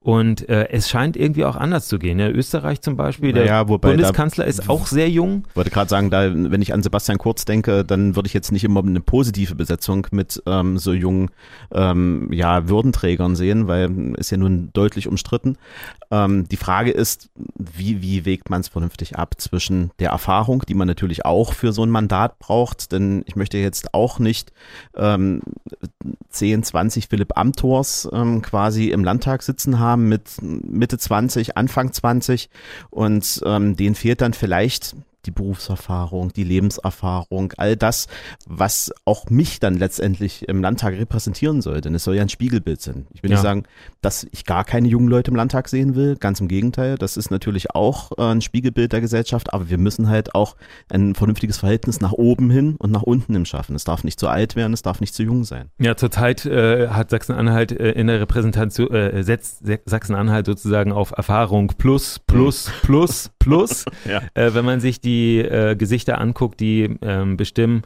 Und 0.06 0.48
äh, 0.50 0.70
es 0.70 0.88
scheint 0.88 1.18
irgendwie 1.18 1.46
auch 1.46 1.56
anders 1.56 1.88
zu 1.88 1.98
gehen. 1.98 2.20
Ja, 2.20 2.30
Österreich 2.30 2.80
zum 2.82 2.96
Beispiel, 2.96 3.34
der 3.34 3.46
naja, 3.46 3.64
Bundeskanzler 3.64 4.44
da, 4.44 4.50
ist 4.52 4.70
auch 4.70 4.86
sehr 4.86 5.10
jung. 5.10 5.46
Ich 5.50 5.56
wollte 5.56 5.72
gerade 5.72 5.90
sagen, 5.90 6.12
da, 6.12 6.32
wenn 6.32 6.62
ich 6.62 6.76
an 6.76 6.84
Sebastian 6.84 7.18
Kurz 7.18 7.44
denke, 7.44 7.84
dann 7.84 8.16
würde 8.16 8.28
ich 8.28 8.34
jetzt 8.36 8.52
nicht 8.52 8.64
immer 8.64 8.84
eine 8.84 9.00
positive 9.00 9.56
Besetzung 9.56 10.06
mit 10.12 10.44
ähm, 10.46 10.78
so 10.78 10.94
jungen 10.94 11.32
ähm, 11.74 12.32
ja, 12.32 12.70
Würdenträgern 12.70 13.36
sehen, 13.36 13.68
weil 13.68 14.14
ist 14.18 14.30
ja 14.30 14.38
nun 14.38 14.70
deutlich 14.74 15.08
umstritten. 15.08 15.58
Ähm, 16.12 16.48
die 16.50 16.58
Frage 16.58 16.92
ist, 16.92 17.32
wie, 17.56 18.04
wie 18.04 18.26
wägt 18.26 18.52
man 18.52 18.62
es 18.62 18.68
vernünftig 18.68 19.18
ab 19.18 19.34
zwischen 19.42 19.90
der 19.98 20.12
Erfahrung, 20.12 20.62
die 20.70 20.76
man 20.76 20.88
natürlich 20.88 21.26
auch 21.26 21.54
für 21.54 21.74
so 21.74 21.84
ein 21.84 21.90
Mandat 21.90 22.38
braucht, 22.38 22.92
denn 22.92 23.24
ich 23.26 23.36
möchte 23.36 23.58
jetzt 23.58 23.96
auch 23.96 24.20
nicht 24.20 24.54
ähm, 24.96 25.42
10, 26.30 26.62
20 26.62 27.08
Philipp 27.08 27.36
Amthors 27.36 28.08
ähm, 28.14 28.44
quasi 28.44 28.90
im 28.90 29.04
Landtag 29.04 29.42
sitzen 29.42 29.80
haben 29.80 29.95
haben 29.96 30.10
mit 30.10 30.42
Mitte 30.42 30.98
20, 30.98 31.56
Anfang 31.56 31.94
20 31.94 32.50
und 32.90 33.42
ähm, 33.46 33.78
denen 33.78 33.96
fehlt 33.96 34.22
dann 34.22 34.34
vielleicht 34.34 34.96
die 35.26 35.32
Berufserfahrung, 35.32 36.34
die 36.34 36.44
Lebenserfahrung, 36.44 37.54
all 37.58 37.76
das, 37.76 38.08
was 38.46 38.92
auch 39.06 39.30
mich 39.30 39.60
dann 39.60 39.76
letztendlich 39.76 40.48
im 40.48 40.62
Landtag 40.62 40.94
repräsentieren 40.96 41.62
soll. 41.62 41.82
Denn 41.82 41.96
es 41.96 42.04
soll 42.04 42.16
ja 42.16 42.22
ein 42.22 42.30
Spiegelbild 42.30 42.82
sein. 42.82 43.08
Ich 43.14 43.24
will 43.24 43.32
ja. 43.32 43.38
nicht 43.38 43.44
sagen, 43.44 43.64
dass 44.02 44.28
ich 44.32 44.46
gar 44.46 44.64
keine 44.64 44.88
jungen 44.88 45.08
Leute 45.08 45.32
im 45.32 45.38
Landtag 45.38 45.70
sehen 45.70 45.96
will. 45.96 46.18
Ganz 46.18 46.40
im 46.40 46.48
Gegenteil. 46.48 46.98
Das 46.98 47.18
ist 47.18 47.32
natürlich 47.32 47.72
auch 47.72 48.12
äh, 48.18 48.22
ein 48.22 48.42
Spiegelbild 48.42 48.92
der 48.92 49.02
Gesellschaft. 49.02 49.54
Aber 49.54 49.70
wir 49.70 49.78
müssen 49.78 50.10
halt 50.10 50.36
auch 50.36 50.56
ein 50.90 51.16
vernünftiges 51.16 51.58
Verhältnis 51.58 52.02
nach 52.02 52.12
oben 52.12 52.50
hin 52.50 52.76
und 52.78 52.92
nach 52.92 53.04
unten 53.04 53.34
im 53.34 53.46
schaffen. 53.46 53.76
Es 53.76 53.84
darf 53.84 54.04
nicht 54.04 54.20
zu 54.20 54.28
alt 54.28 54.56
werden, 54.56 54.74
es 54.74 54.82
darf 54.82 55.00
nicht 55.00 55.14
zu 55.14 55.24
jung 55.24 55.44
sein. 55.44 55.70
Ja, 55.80 55.96
zurzeit 55.96 56.46
äh, 56.46 56.90
hat 56.90 57.10
Sachsen-Anhalt 57.10 57.72
äh, 57.72 57.92
in 57.92 58.08
der 58.08 58.20
Repräsentation, 58.20 58.92
äh, 58.92 59.24
setzt 59.24 59.64
Sachsen-Anhalt 59.86 60.46
sozusagen 60.46 60.92
auf 60.92 61.12
Erfahrung 61.12 61.68
plus, 61.78 62.20
plus, 62.28 62.72
plus, 62.82 63.32
plus. 63.46 63.86
ja. 64.06 64.22
Äh, 64.34 64.54
wenn 64.54 64.66
man 64.66 64.80
sich 64.80 65.00
die 65.00 65.40
äh, 65.40 65.76
Gesichter 65.76 66.20
anguckt, 66.20 66.60
die 66.60 66.98
ähm, 67.02 67.38
bestimmen, 67.38 67.84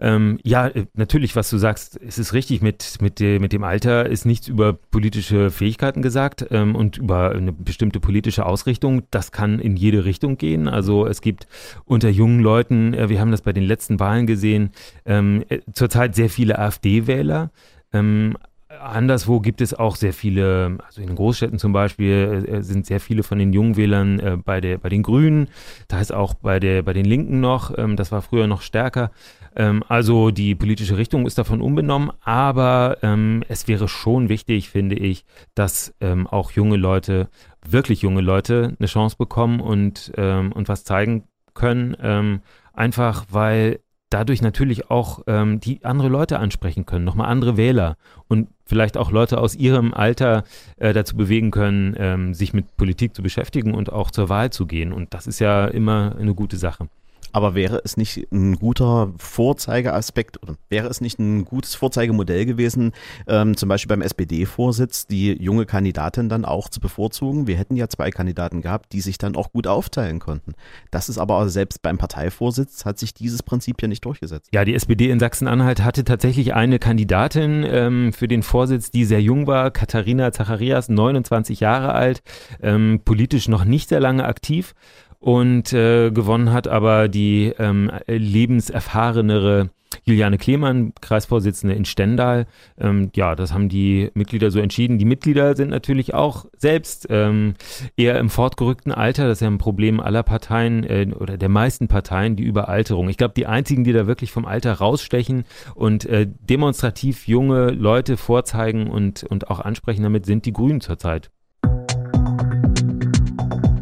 ähm, 0.00 0.38
ja, 0.42 0.66
äh, 0.68 0.86
natürlich, 0.94 1.36
was 1.36 1.50
du 1.50 1.58
sagst, 1.58 2.00
es 2.00 2.18
ist 2.18 2.32
richtig, 2.32 2.62
mit, 2.62 2.96
mit, 3.02 3.20
de, 3.20 3.38
mit 3.38 3.52
dem 3.52 3.64
Alter 3.64 4.06
ist 4.06 4.24
nichts 4.24 4.48
über 4.48 4.72
politische 4.72 5.50
Fähigkeiten 5.50 6.00
gesagt 6.00 6.46
ähm, 6.50 6.74
und 6.74 6.96
über 6.96 7.32
eine 7.32 7.52
bestimmte 7.52 8.00
politische 8.00 8.46
Ausrichtung. 8.46 9.02
Das 9.10 9.30
kann 9.30 9.58
in 9.58 9.76
jede 9.76 10.06
Richtung 10.06 10.38
gehen. 10.38 10.68
Also 10.68 11.06
es 11.06 11.20
gibt 11.20 11.46
unter 11.84 12.08
jungen 12.08 12.40
Leuten, 12.40 12.94
äh, 12.94 13.10
wir 13.10 13.20
haben 13.20 13.30
das 13.30 13.42
bei 13.42 13.52
den 13.52 13.64
letzten 13.64 14.00
Wahlen 14.00 14.26
gesehen, 14.26 14.70
ähm, 15.04 15.44
äh, 15.50 15.60
zurzeit 15.74 16.14
sehr 16.14 16.30
viele 16.30 16.58
AfD-Wähler. 16.58 17.50
Ähm, 17.92 18.36
anderswo 18.80 19.40
gibt 19.40 19.60
es 19.60 19.74
auch 19.74 19.96
sehr 19.96 20.12
viele, 20.12 20.78
also 20.84 21.00
in 21.02 21.14
Großstädten 21.14 21.58
zum 21.58 21.72
Beispiel 21.72 22.44
äh, 22.48 22.62
sind 22.62 22.86
sehr 22.86 23.00
viele 23.00 23.22
von 23.22 23.38
den 23.38 23.52
Jungwählern 23.52 24.20
äh, 24.20 24.36
bei, 24.36 24.60
der, 24.60 24.78
bei 24.78 24.88
den 24.88 25.02
Grünen, 25.02 25.48
da 25.88 26.00
ist 26.00 26.12
auch 26.12 26.34
bei, 26.34 26.60
der, 26.60 26.82
bei 26.82 26.92
den 26.92 27.04
Linken 27.04 27.40
noch, 27.40 27.76
ähm, 27.76 27.96
das 27.96 28.12
war 28.12 28.22
früher 28.22 28.46
noch 28.46 28.62
stärker. 28.62 29.10
Ähm, 29.56 29.82
also 29.88 30.30
die 30.30 30.54
politische 30.54 30.96
Richtung 30.96 31.26
ist 31.26 31.38
davon 31.38 31.60
unbenommen, 31.60 32.10
aber 32.22 32.98
ähm, 33.02 33.42
es 33.48 33.68
wäre 33.68 33.88
schon 33.88 34.28
wichtig, 34.28 34.70
finde 34.70 34.96
ich, 34.96 35.24
dass 35.54 35.94
ähm, 36.00 36.26
auch 36.26 36.52
junge 36.52 36.76
Leute, 36.76 37.28
wirklich 37.68 38.02
junge 38.02 38.20
Leute, 38.20 38.76
eine 38.78 38.86
Chance 38.86 39.16
bekommen 39.16 39.60
und, 39.60 40.12
ähm, 40.16 40.52
und 40.52 40.68
was 40.68 40.84
zeigen 40.84 41.24
können. 41.54 41.96
Ähm, 42.00 42.40
einfach 42.72 43.26
weil 43.30 43.80
dadurch 44.10 44.42
natürlich 44.42 44.90
auch 44.90 45.20
ähm, 45.26 45.60
die 45.60 45.84
andere 45.84 46.08
Leute 46.08 46.38
ansprechen 46.38 46.84
können, 46.84 47.04
nochmal 47.04 47.30
andere 47.30 47.56
Wähler 47.56 47.96
und 48.28 48.48
vielleicht 48.66 48.96
auch 48.96 49.10
Leute 49.10 49.38
aus 49.38 49.54
ihrem 49.54 49.94
Alter 49.94 50.44
äh, 50.76 50.92
dazu 50.92 51.16
bewegen 51.16 51.50
können, 51.50 51.94
ähm, 51.96 52.34
sich 52.34 52.52
mit 52.52 52.76
Politik 52.76 53.14
zu 53.14 53.22
beschäftigen 53.22 53.72
und 53.72 53.92
auch 53.92 54.10
zur 54.10 54.28
Wahl 54.28 54.50
zu 54.50 54.66
gehen. 54.66 54.92
Und 54.92 55.14
das 55.14 55.26
ist 55.26 55.38
ja 55.38 55.66
immer 55.66 56.16
eine 56.18 56.34
gute 56.34 56.56
Sache. 56.56 56.88
Aber 57.32 57.54
wäre 57.54 57.80
es 57.84 57.96
nicht 57.96 58.30
ein 58.32 58.56
guter 58.56 59.12
Vorzeigeaspekt 59.16 60.42
oder 60.42 60.56
wäre 60.68 60.88
es 60.88 61.00
nicht 61.00 61.18
ein 61.18 61.44
gutes 61.44 61.74
Vorzeigemodell 61.74 62.46
gewesen, 62.46 62.92
ähm, 63.26 63.56
zum 63.56 63.68
Beispiel 63.68 63.88
beim 63.88 64.02
SPD-Vorsitz 64.02 65.06
die 65.06 65.32
junge 65.40 65.66
Kandidatin 65.66 66.28
dann 66.28 66.44
auch 66.44 66.68
zu 66.68 66.80
bevorzugen? 66.80 67.46
Wir 67.46 67.56
hätten 67.56 67.76
ja 67.76 67.88
zwei 67.88 68.10
Kandidaten 68.10 68.62
gehabt, 68.62 68.92
die 68.92 69.00
sich 69.00 69.18
dann 69.18 69.36
auch 69.36 69.52
gut 69.52 69.66
aufteilen 69.66 70.18
konnten. 70.18 70.54
Das 70.90 71.08
ist 71.08 71.18
aber 71.18 71.48
selbst 71.48 71.82
beim 71.82 71.98
Parteivorsitz 71.98 72.84
hat 72.84 72.98
sich 72.98 73.14
dieses 73.14 73.42
Prinzip 73.42 73.80
ja 73.82 73.88
nicht 73.88 74.04
durchgesetzt. 74.04 74.48
Ja, 74.52 74.64
die 74.64 74.74
SPD 74.74 75.10
in 75.10 75.20
Sachsen-Anhalt 75.20 75.82
hatte 75.84 76.04
tatsächlich 76.04 76.54
eine 76.54 76.78
Kandidatin 76.78 77.64
ähm, 77.64 78.12
für 78.12 78.28
den 78.28 78.42
Vorsitz, 78.42 78.90
die 78.90 79.04
sehr 79.04 79.22
jung 79.22 79.46
war, 79.46 79.70
Katharina 79.70 80.32
Zacharias, 80.32 80.88
29 80.88 81.60
Jahre 81.60 81.92
alt, 81.92 82.22
ähm, 82.62 83.00
politisch 83.04 83.48
noch 83.48 83.64
nicht 83.64 83.88
sehr 83.88 84.00
lange 84.00 84.24
aktiv 84.24 84.74
und 85.20 85.72
äh, 85.72 86.10
gewonnen 86.10 86.52
hat 86.52 86.66
aber 86.66 87.08
die 87.08 87.52
ähm, 87.58 87.90
lebenserfahrenere 88.06 89.70
Juliane 90.04 90.38
Klemann, 90.38 90.92
Kreisvorsitzende 91.00 91.74
in 91.74 91.84
Stendal. 91.84 92.46
Ähm, 92.78 93.10
ja, 93.14 93.34
das 93.34 93.52
haben 93.52 93.68
die 93.68 94.10
Mitglieder 94.14 94.50
so 94.50 94.60
entschieden. 94.60 94.98
Die 94.98 95.04
Mitglieder 95.04 95.56
sind 95.56 95.70
natürlich 95.70 96.14
auch 96.14 96.46
selbst 96.56 97.06
ähm, 97.10 97.54
eher 97.96 98.18
im 98.18 98.30
fortgerückten 98.30 98.92
Alter. 98.92 99.28
Das 99.28 99.38
ist 99.38 99.42
ja 99.42 99.48
ein 99.48 99.58
Problem 99.58 100.00
aller 100.00 100.22
Parteien 100.22 100.84
äh, 100.84 101.08
oder 101.18 101.36
der 101.36 101.48
meisten 101.48 101.88
Parteien, 101.88 102.36
die 102.36 102.44
Überalterung. 102.44 103.08
Ich 103.08 103.16
glaube, 103.16 103.34
die 103.36 103.46
einzigen, 103.46 103.84
die 103.84 103.92
da 103.92 104.06
wirklich 104.06 104.32
vom 104.32 104.46
Alter 104.46 104.74
rausstechen 104.74 105.44
und 105.74 106.06
äh, 106.06 106.26
demonstrativ 106.28 107.28
junge 107.28 107.70
Leute 107.70 108.16
vorzeigen 108.16 108.90
und, 108.90 109.24
und 109.24 109.50
auch 109.50 109.60
ansprechen 109.60 110.02
damit, 110.02 110.24
sind 110.24 110.46
die 110.46 110.52
Grünen 110.52 110.80
zurzeit. 110.80 111.30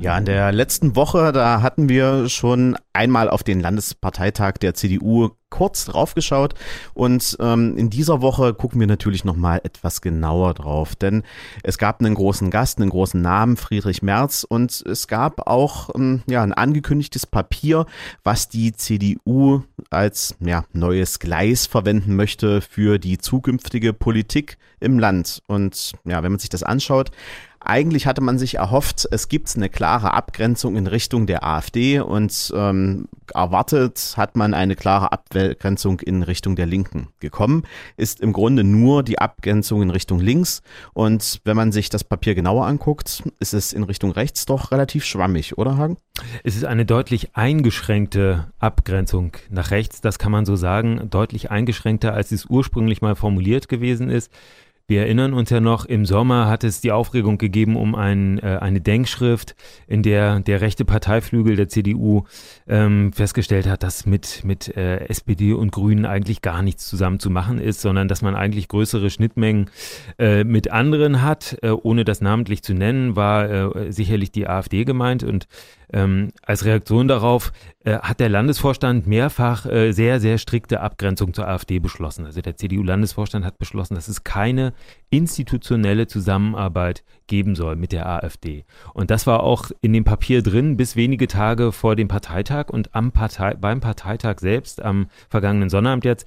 Ja, 0.01 0.17
in 0.17 0.27
der 0.27 0.53
letzten 0.53 0.95
Woche, 0.95 1.33
da 1.33 1.61
hatten 1.61 1.89
wir 1.89 2.29
schon 2.29 2.77
einmal 2.93 3.29
auf 3.29 3.43
den 3.43 3.59
Landesparteitag 3.59 4.53
der 4.55 4.75
CDU 4.75 5.31
kurz 5.51 5.87
draufgeschaut 5.87 6.55
und 6.95 7.37
ähm, 7.41 7.77
in 7.77 7.91
dieser 7.91 8.21
Woche 8.21 8.55
gucken 8.55 8.79
wir 8.79 8.87
natürlich 8.87 9.25
nochmal 9.25 9.61
etwas 9.65 10.01
genauer 10.01 10.55
drauf, 10.55 10.95
denn 10.95 11.25
es 11.65 11.79
gab 11.79 12.01
einen 12.01 12.15
großen 12.15 12.51
Gast, 12.51 12.79
einen 12.79 12.91
großen 12.91 13.21
Namen, 13.21 13.57
Friedrich 13.57 14.03
Merz. 14.03 14.45
Und 14.49 14.85
es 14.87 15.09
gab 15.09 15.49
auch 15.49 15.91
ähm, 15.95 16.23
ja, 16.29 16.43
ein 16.43 16.53
angekündigtes 16.53 17.27
Papier, 17.27 17.87
was 18.23 18.49
die 18.49 18.73
CDU 18.73 19.63
als 19.91 20.37
ja, 20.41 20.65
neues 20.73 21.19
Gleis 21.19 21.67
verwenden 21.67 22.15
möchte 22.15 22.61
für 22.61 22.99
die 22.99 23.19
zukünftige 23.19 23.93
Politik 23.93 24.59
im 24.81 24.99
Land. 24.99 25.43
Und 25.47 25.93
ja, 26.05 26.23
wenn 26.23 26.33
man 26.33 26.39
sich 26.39 26.51
das 26.51 26.63
anschaut, 26.63 27.11
eigentlich 27.69 28.07
hatte 28.07 28.23
man 28.23 28.39
sich 28.39 28.55
erhofft, 28.55 29.07
es 29.11 29.29
gibt 29.29 29.55
eine 29.55 29.69
klare 29.69 30.15
Abgrenzung 30.15 30.77
in 30.77 30.87
Richtung 30.87 31.27
der 31.27 31.45
AfD 31.45 32.01
und 32.01 32.53
ähm, 32.57 33.09
erwartet 33.35 34.15
hat 34.17 34.37
man 34.37 34.55
eine 34.55 34.75
klare 34.75 35.13
Abgrenzung 35.13 36.01
in 36.01 36.23
Richtung 36.23 36.57
der 36.57 36.67
Linken. 36.67 37.09
Gekommen 37.21 37.65
ist 37.97 38.21
im 38.21 38.33
Grunde 38.33 38.65
nur 38.65 39.03
die 39.03 39.19
Abgrenzung 39.19 39.83
in 39.83 39.91
Richtung 39.91 40.19
links 40.19 40.63
und 40.95 41.41
wenn 41.45 41.57
man 41.57 41.71
sich 41.71 41.91
das 41.91 42.05
Papier 42.05 42.35
genauer 42.35 42.67
anguckt, 42.67 43.23
ist 43.39 43.53
es 43.53 43.73
in 43.75 43.83
Richtung 43.83 44.13
rechts 44.13 44.47
doch 44.47 44.73
relativ 44.73 45.05
schwammig, 45.05 45.59
oder 45.59 45.77
Hagen? 45.77 45.99
Es 46.45 46.57
ist 46.57 46.65
eine 46.65 46.87
deutlich 46.87 47.37
eingeschränkte 47.37 48.51
Abgrenzung 48.59 49.33
nach 49.51 49.71
rechts, 49.71 50.01
das 50.01 50.19
kann 50.19 50.33
man 50.33 50.47
so 50.47 50.57
sagen, 50.57 51.11
deutlich 51.11 51.51
eingeschränkter, 51.51 52.15
als 52.15 52.33
es 52.33 52.47
ursprünglich 52.47 53.03
mal 53.03 53.15
formuliert 53.15 53.69
gewesen 53.69 54.09
ist. 54.09 54.33
Wir 54.91 55.03
erinnern 55.03 55.35
uns 55.35 55.51
ja 55.51 55.61
noch, 55.61 55.85
im 55.85 56.07
Sommer 56.07 56.49
hat 56.49 56.65
es 56.65 56.81
die 56.81 56.93
Aufregung 56.93 57.37
gegeben 57.37 57.77
um 57.77 57.95
ein, 57.95 58.39
äh, 58.39 58.57
eine 58.59 58.81
Denkschrift, 58.81 59.55
in 59.87 60.03
der 60.03 60.41
der 60.41 60.63
rechte 60.63 60.87
Parteiflügel 60.87 61.57
der 61.57 61.69
CDU 61.69 62.25
ähm, 62.67 63.13
festgestellt 63.13 63.67
hat, 63.67 63.83
dass 63.83 64.07
mit, 64.07 64.45
mit 64.45 64.75
äh, 64.79 65.07
SPD 65.09 65.53
und 65.53 65.73
Grünen 65.73 66.07
eigentlich 66.07 66.41
gar 66.41 66.63
nichts 66.63 66.89
zusammen 66.89 67.21
zu 67.21 67.29
machen 67.29 67.59
ist, 67.59 67.83
sondern 67.83 68.09
dass 68.09 68.23
man 68.23 68.35
eigentlich 68.35 68.67
größere 68.69 69.11
Schnittmengen 69.11 69.69
äh, 70.19 70.43
mit 70.45 70.71
anderen 70.71 71.21
hat. 71.21 71.59
Äh, 71.61 71.73
ohne 71.73 72.07
das 72.07 72.23
namentlich 72.23 72.63
zu 72.63 72.73
nennen, 72.73 73.15
war 73.15 73.77
äh, 73.77 73.93
sicherlich 73.93 74.33
die 74.33 74.49
AfD 74.49 74.87
gemeint 74.87 75.23
und 75.23 75.49
ähm, 75.93 76.33
als 76.43 76.65
Reaktion 76.65 77.09
darauf 77.09 77.53
äh, 77.85 77.99
hat 77.99 78.21
der 78.21 78.29
Landesvorstand 78.29 79.07
mehrfach 79.07 79.67
äh, 79.67 79.93
sehr, 79.93 80.21
sehr 80.21 80.39
strikte 80.39 80.81
Abgrenzung 80.81 81.33
zur 81.33 81.49
AfD 81.49 81.79
beschlossen. 81.79 82.27
Also 82.27 82.41
der 82.41 82.57
CDU-Landesvorstand 82.57 83.45
hat 83.45 83.59
beschlossen, 83.59 83.95
dass 83.95 84.09
es 84.09 84.25
keine 84.25 84.75
institutionelle 85.11 86.07
Zusammenarbeit 86.07 87.05
geben 87.27 87.55
soll 87.55 87.77
mit 87.77 87.93
der 87.93 88.07
AfD. 88.07 88.65
Und 88.93 89.11
das 89.11 89.27
war 89.27 89.43
auch 89.43 89.71
in 89.81 89.93
dem 89.93 90.05
Papier 90.05 90.43
drin 90.43 90.77
bis 90.77 90.97
wenige 90.97 91.29
Tage 91.29 91.73
vor 91.73 91.97
dem 91.97 92.09
Parteitag 92.09 92.69
und 92.69 92.95
am 92.95 93.13
Partei 93.13 93.55
beim 93.55 93.81
Parteitag 93.81 94.41
selbst 94.41 94.83
am 94.83 95.07
vergangenen 95.29 95.71
Sonnabend 95.71 96.05
jetzt 96.05 96.27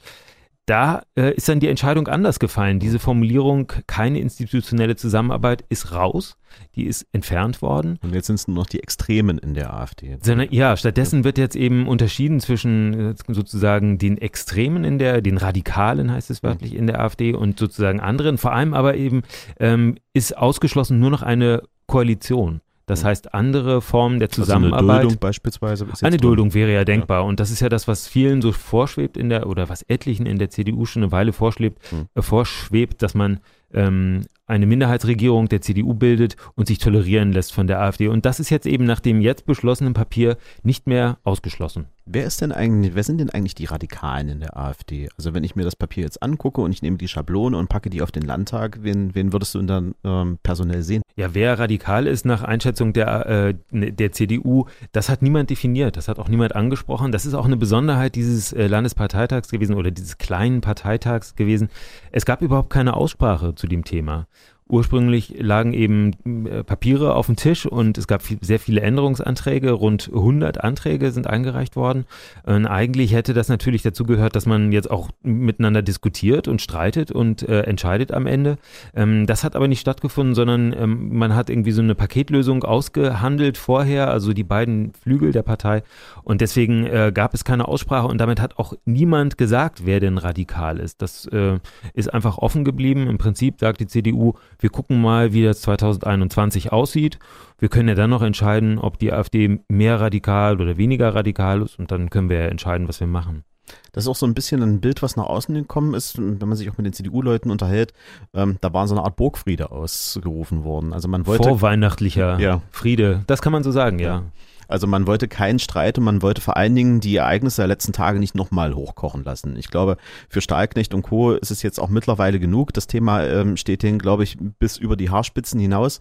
da 0.65 1.03
äh, 1.17 1.33
ist 1.33 1.49
dann 1.49 1.59
die 1.59 1.67
Entscheidung 1.67 2.07
anders 2.07 2.39
gefallen. 2.39 2.79
Diese 2.79 2.99
Formulierung, 2.99 3.71
keine 3.87 4.19
institutionelle 4.19 4.95
Zusammenarbeit, 4.95 5.63
ist 5.69 5.91
raus. 5.91 6.37
Die 6.75 6.85
ist 6.85 7.07
entfernt 7.13 7.61
worden. 7.61 7.97
Und 8.03 8.13
jetzt 8.13 8.27
sind 8.27 8.35
es 8.35 8.47
nur 8.47 8.57
noch 8.57 8.67
die 8.67 8.81
Extremen 8.81 9.37
in 9.37 9.53
der 9.53 9.73
AfD. 9.73 10.17
Sondern, 10.21 10.49
ja, 10.51 10.77
stattdessen 10.77 11.23
wird 11.23 11.37
jetzt 11.37 11.55
eben 11.55 11.87
unterschieden 11.87 12.39
zwischen 12.39 13.11
äh, 13.11 13.15
sozusagen 13.27 13.97
den 13.97 14.17
Extremen 14.17 14.83
in 14.83 14.99
der, 14.99 15.21
den 15.21 15.37
Radikalen 15.37 16.11
heißt 16.11 16.29
es 16.29 16.43
wörtlich 16.43 16.75
in 16.75 16.87
der 16.87 16.99
AfD 16.99 17.33
und 17.33 17.57
sozusagen 17.57 17.99
anderen. 17.99 18.37
Vor 18.37 18.53
allem 18.53 18.73
aber 18.73 18.95
eben 18.95 19.23
ähm, 19.59 19.97
ist 20.13 20.37
ausgeschlossen 20.37 20.99
nur 20.99 21.09
noch 21.09 21.21
eine 21.21 21.63
Koalition. 21.87 22.61
Das 22.85 23.03
heißt, 23.03 23.33
andere 23.33 23.81
Formen 23.81 24.19
der 24.19 24.29
Zusammenarbeit. 24.29 24.79
Also 24.79 24.91
eine 24.91 25.01
Duldung 25.01 25.19
beispielsweise. 25.19 25.87
eine 26.01 26.17
Duldung 26.17 26.53
wäre 26.53 26.73
ja 26.73 26.83
denkbar. 26.83 27.21
Ja. 27.21 27.25
Und 27.25 27.39
das 27.39 27.51
ist 27.51 27.59
ja 27.59 27.69
das, 27.69 27.87
was 27.87 28.07
vielen 28.07 28.41
so 28.41 28.51
vorschwebt 28.51 29.17
in 29.17 29.29
der, 29.29 29.47
oder 29.47 29.69
was 29.69 29.83
etlichen 29.83 30.25
in 30.25 30.39
der 30.39 30.49
CDU 30.49 30.85
schon 30.85 31.03
eine 31.03 31.11
Weile 31.11 31.33
vorschwebt, 31.33 31.79
hm. 31.91 32.07
äh, 32.15 32.21
vorschwebt, 32.21 33.01
dass 33.01 33.13
man 33.13 33.39
ähm, 33.73 34.25
eine 34.47 34.65
Minderheitsregierung 34.65 35.47
der 35.47 35.61
CDU 35.61 35.93
bildet 35.93 36.35
und 36.55 36.67
sich 36.67 36.79
tolerieren 36.79 37.31
lässt 37.31 37.53
von 37.53 37.67
der 37.67 37.79
AfD. 37.79 38.09
Und 38.09 38.25
das 38.25 38.39
ist 38.39 38.49
jetzt 38.49 38.65
eben 38.65 38.83
nach 38.83 38.99
dem 38.99 39.21
jetzt 39.21 39.45
beschlossenen 39.45 39.93
Papier 39.93 40.37
nicht 40.63 40.87
mehr 40.87 41.19
ausgeschlossen. 41.23 41.85
Wer 42.05 42.25
ist 42.25 42.41
denn 42.41 42.51
eigentlich, 42.51 42.95
wer 42.95 43.03
sind 43.03 43.19
denn 43.19 43.29
eigentlich 43.29 43.55
die 43.55 43.65
Radikalen 43.65 44.27
in 44.29 44.39
der 44.39 44.57
AfD? 44.57 45.09
Also 45.17 45.33
wenn 45.33 45.43
ich 45.43 45.55
mir 45.55 45.63
das 45.63 45.75
Papier 45.75 46.03
jetzt 46.03 46.21
angucke 46.23 46.61
und 46.61 46.71
ich 46.71 46.81
nehme 46.81 46.97
die 46.97 47.07
Schablone 47.07 47.55
und 47.57 47.69
packe 47.69 47.89
die 47.89 48.01
auf 48.01 48.11
den 48.11 48.23
Landtag, 48.23 48.79
wen, 48.81 49.13
wen 49.13 49.33
würdest 49.33 49.53
du 49.53 49.61
dann 49.61 49.93
ähm, 50.03 50.39
personell 50.41 50.81
sehen? 50.81 51.03
Ja, 51.15 51.33
wer 51.33 51.59
radikal 51.59 52.07
ist 52.07 52.25
nach 52.25 52.41
Einschätzung 52.41 52.93
der, 52.93 53.27
äh, 53.27 53.53
der 53.71 54.11
CDU, 54.11 54.65
das 54.91 55.09
hat 55.09 55.21
niemand 55.21 55.49
definiert, 55.49 55.95
das 55.95 56.07
hat 56.07 56.17
auch 56.17 56.29
niemand 56.29 56.55
angesprochen. 56.55 57.11
Das 57.11 57.25
ist 57.25 57.33
auch 57.33 57.45
eine 57.45 57.57
Besonderheit 57.57 58.15
dieses 58.15 58.51
äh, 58.53 58.67
Landesparteitags 58.67 59.49
gewesen 59.49 59.75
oder 59.75 59.91
dieses 59.91 60.17
kleinen 60.17 60.61
Parteitags 60.61 61.35
gewesen. 61.35 61.69
Es 62.11 62.25
gab 62.25 62.41
überhaupt 62.41 62.71
keine 62.71 62.95
Aussprache 62.95 63.53
zu 63.55 63.67
dem 63.67 63.83
Thema. 63.83 64.27
Ursprünglich 64.71 65.35
lagen 65.37 65.73
eben 65.73 66.47
äh, 66.47 66.63
Papiere 66.63 67.15
auf 67.15 67.25
dem 67.25 67.35
Tisch 67.35 67.65
und 67.65 67.97
es 67.97 68.07
gab 68.07 68.21
viel, 68.21 68.37
sehr 68.39 68.57
viele 68.57 68.79
Änderungsanträge. 68.79 69.71
Rund 69.71 70.09
100 70.13 70.63
Anträge 70.63 71.11
sind 71.11 71.27
eingereicht 71.27 71.75
worden. 71.75 72.05
Und 72.43 72.67
eigentlich 72.67 73.13
hätte 73.13 73.33
das 73.33 73.49
natürlich 73.49 73.81
dazu 73.81 74.05
gehört, 74.05 74.33
dass 74.33 74.45
man 74.45 74.71
jetzt 74.71 74.89
auch 74.89 75.09
miteinander 75.23 75.81
diskutiert 75.81 76.47
und 76.47 76.61
streitet 76.61 77.11
und 77.11 77.43
äh, 77.49 77.63
entscheidet 77.63 78.13
am 78.13 78.27
Ende. 78.27 78.57
Ähm, 78.95 79.27
das 79.27 79.43
hat 79.43 79.57
aber 79.57 79.67
nicht 79.67 79.81
stattgefunden, 79.81 80.35
sondern 80.35 80.71
ähm, 80.71 81.17
man 81.17 81.35
hat 81.35 81.49
irgendwie 81.49 81.71
so 81.71 81.81
eine 81.81 81.93
Paketlösung 81.93 82.63
ausgehandelt 82.63 83.57
vorher, 83.57 84.09
also 84.09 84.31
die 84.31 84.45
beiden 84.45 84.93
Flügel 84.93 85.33
der 85.33 85.43
Partei. 85.43 85.83
Und 86.23 86.39
deswegen 86.39 86.85
äh, 86.85 87.11
gab 87.13 87.33
es 87.33 87.43
keine 87.43 87.67
Aussprache 87.67 88.07
und 88.07 88.19
damit 88.19 88.39
hat 88.39 88.57
auch 88.57 88.73
niemand 88.85 89.37
gesagt, 89.37 89.85
wer 89.85 89.99
denn 89.99 90.17
radikal 90.17 90.79
ist. 90.79 91.01
Das 91.01 91.25
äh, 91.25 91.59
ist 91.93 92.13
einfach 92.13 92.37
offen 92.37 92.63
geblieben. 92.63 93.07
Im 93.07 93.17
Prinzip 93.17 93.59
sagt 93.59 93.81
die 93.81 93.87
CDU, 93.87 94.35
wir 94.61 94.69
gucken 94.69 95.01
mal, 95.01 95.33
wie 95.33 95.43
das 95.43 95.61
2021 95.61 96.71
aussieht. 96.71 97.19
Wir 97.59 97.69
können 97.69 97.89
ja 97.89 97.95
dann 97.95 98.09
noch 98.09 98.21
entscheiden, 98.21 98.79
ob 98.79 98.99
die 98.99 99.11
AfD 99.11 99.59
mehr 99.67 99.99
radikal 99.99 100.61
oder 100.61 100.77
weniger 100.77 101.13
radikal 101.13 101.61
ist 101.61 101.77
und 101.77 101.91
dann 101.91 102.09
können 102.09 102.29
wir 102.29 102.39
ja 102.39 102.45
entscheiden, 102.45 102.87
was 102.87 102.99
wir 102.99 103.07
machen. 103.07 103.43
Das 103.91 104.05
ist 104.05 104.07
auch 104.09 104.15
so 104.15 104.25
ein 104.25 104.33
bisschen 104.33 104.61
ein 104.61 104.81
Bild, 104.81 105.01
was 105.01 105.15
nach 105.15 105.25
außen 105.25 105.53
gekommen 105.53 105.93
ist, 105.93 106.17
wenn 106.17 106.39
man 106.39 106.55
sich 106.55 106.69
auch 106.69 106.77
mit 106.77 106.85
den 106.85 106.93
CDU-Leuten 106.93 107.51
unterhält. 107.51 107.93
Ähm, 108.33 108.57
da 108.61 108.73
war 108.73 108.87
so 108.87 108.95
eine 108.95 109.03
Art 109.03 109.15
Burgfriede 109.15 109.71
ausgerufen 109.71 110.63
worden. 110.63 110.93
Also 110.93 111.07
man 111.07 111.25
wollte 111.25 111.49
vorweihnachtlicher 111.49 112.39
ja. 112.39 112.61
Friede. 112.71 113.23
Das 113.27 113.41
kann 113.41 113.51
man 113.51 113.63
so 113.63 113.71
sagen, 113.71 113.99
ja. 113.99 114.07
ja. 114.07 114.23
Also 114.71 114.87
man 114.87 115.07
wollte 115.07 115.27
keinen 115.27 115.59
Streit 115.59 115.97
und 115.97 116.03
man 116.03 116.21
wollte 116.21 116.41
vor 116.41 116.57
allen 116.57 116.75
Dingen 116.75 116.99
die 116.99 117.15
Ereignisse 117.15 117.61
der 117.61 117.67
letzten 117.67 117.93
Tage 117.93 118.19
nicht 118.19 118.35
nochmal 118.35 118.73
hochkochen 118.73 119.23
lassen. 119.23 119.55
Ich 119.57 119.69
glaube, 119.69 119.97
für 120.29 120.41
Stahlknecht 120.41 120.93
und 120.93 121.03
Co. 121.03 121.33
ist 121.33 121.51
es 121.51 121.61
jetzt 121.61 121.79
auch 121.79 121.89
mittlerweile 121.89 122.39
genug. 122.39 122.73
Das 122.73 122.87
Thema 122.87 123.23
ähm, 123.23 123.57
steht 123.57 123.83
denen, 123.83 123.99
glaube 123.99 124.23
ich, 124.23 124.37
bis 124.39 124.77
über 124.77 124.95
die 124.95 125.09
Haarspitzen 125.09 125.59
hinaus. 125.59 125.99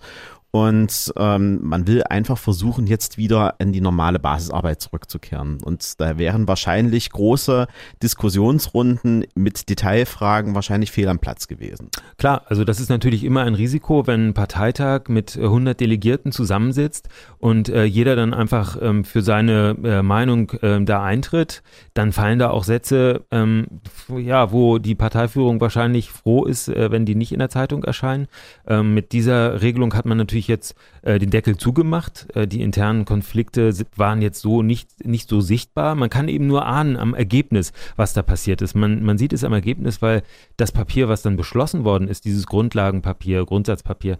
Und 0.52 1.12
ähm, 1.16 1.61
man 1.62 1.87
will 1.87 2.02
einfach 2.02 2.38
versuchen, 2.38 2.87
jetzt 2.87 3.19
wieder 3.19 3.54
in 3.59 3.73
die 3.73 3.80
normale 3.80 4.19
Basisarbeit 4.19 4.80
zurückzukehren. 4.80 5.59
Und 5.62 6.00
da 6.00 6.19
wären 6.19 6.49
wahrscheinlich 6.49 7.11
große 7.11 7.69
Diskussionsrunden 8.02 9.26
mit 9.35 9.69
Detailfragen 9.69 10.54
wahrscheinlich 10.54 10.90
fehl 10.90 11.09
am 11.09 11.21
Platz 11.21 11.47
gewesen. 11.47 11.90
Klar, 12.19 12.42
also 12.47 12.64
das 12.64 12.80
ist 12.80 12.90
natürlich 12.90 13.25
immer 13.25 13.42
ein 13.42 13.54
Risiko, 13.54 14.07
wenn 14.07 14.28
ein 14.28 14.35
Parteitag 14.35 15.09
mit 15.09 15.37
100 15.37 15.78
Delegierten 15.78 16.33
zusammensitzt 16.33 17.09
und 17.38 17.69
äh, 17.69 17.85
jeder 17.85 18.16
dann 18.16 18.35
einfach 18.35 18.76
ähm, 18.80 19.04
für 19.04 19.23
seine 19.23 19.76
äh, 19.85 20.02
Meinung 20.02 20.50
äh, 20.62 20.83
da 20.85 21.02
eintritt, 21.04 21.62
dann 21.95 22.12
fallen 22.12 22.38
da 22.38 22.50
auch 22.50 22.64
Sätze, 22.64 23.25
ähm, 23.30 23.66
ja, 24.09 24.52
wo 24.52 24.78
die 24.78 24.95
Parteiführung 24.95 25.61
wahrscheinlich 25.61 26.11
froh 26.11 26.45
ist, 26.45 26.69
äh, 26.69 26.90
wenn 26.90 27.07
die 27.07 27.14
nicht 27.14 27.33
in 27.33 27.38
der 27.38 27.50
Zeitung 27.50 27.85
erscheinen. 27.85 28.26
Ähm, 28.66 28.95
mit 28.95 29.12
dieser 29.12 29.62
Regelung 29.62 29.95
hat 29.95 30.07
man 30.07 30.19
natürlich 30.19 30.39
natürlich 30.40 30.49
jetzt 30.49 30.75
äh, 31.02 31.18
den 31.18 31.30
Deckel 31.30 31.56
zugemacht. 31.56 32.26
Äh, 32.35 32.47
die 32.47 32.62
internen 32.62 33.04
Konflikte 33.04 33.73
waren 33.97 34.23
jetzt 34.23 34.40
so 34.40 34.62
nicht, 34.62 35.04
nicht 35.04 35.28
so 35.28 35.40
sichtbar. 35.40 35.94
Man 35.94 36.11
kann 36.11 36.28
eben 36.28 36.47
nur 36.47 36.66
ahnen 36.66 36.97
am 36.97 37.14
Ergebnis, 37.14 37.73
was 37.97 38.14
da 38.14 38.23
passiert 38.23 38.62
ist. 38.62 38.75
Man, 38.75 39.02
man 39.02 39.18
sieht 39.18 39.32
es 39.32 39.44
am 39.44 39.52
Ergebnis, 39.52 40.02
weil 40.02 40.23
das 40.56 40.73
Papier, 40.73 41.09
was 41.09 41.23
dann 41.23 41.37
beschlossen 41.37 41.85
worden 41.85 42.09
ist, 42.09 42.25
dieses 42.25 42.47
Grundlagenpapier, 42.47 43.44
Grundsatzpapier, 43.44 44.18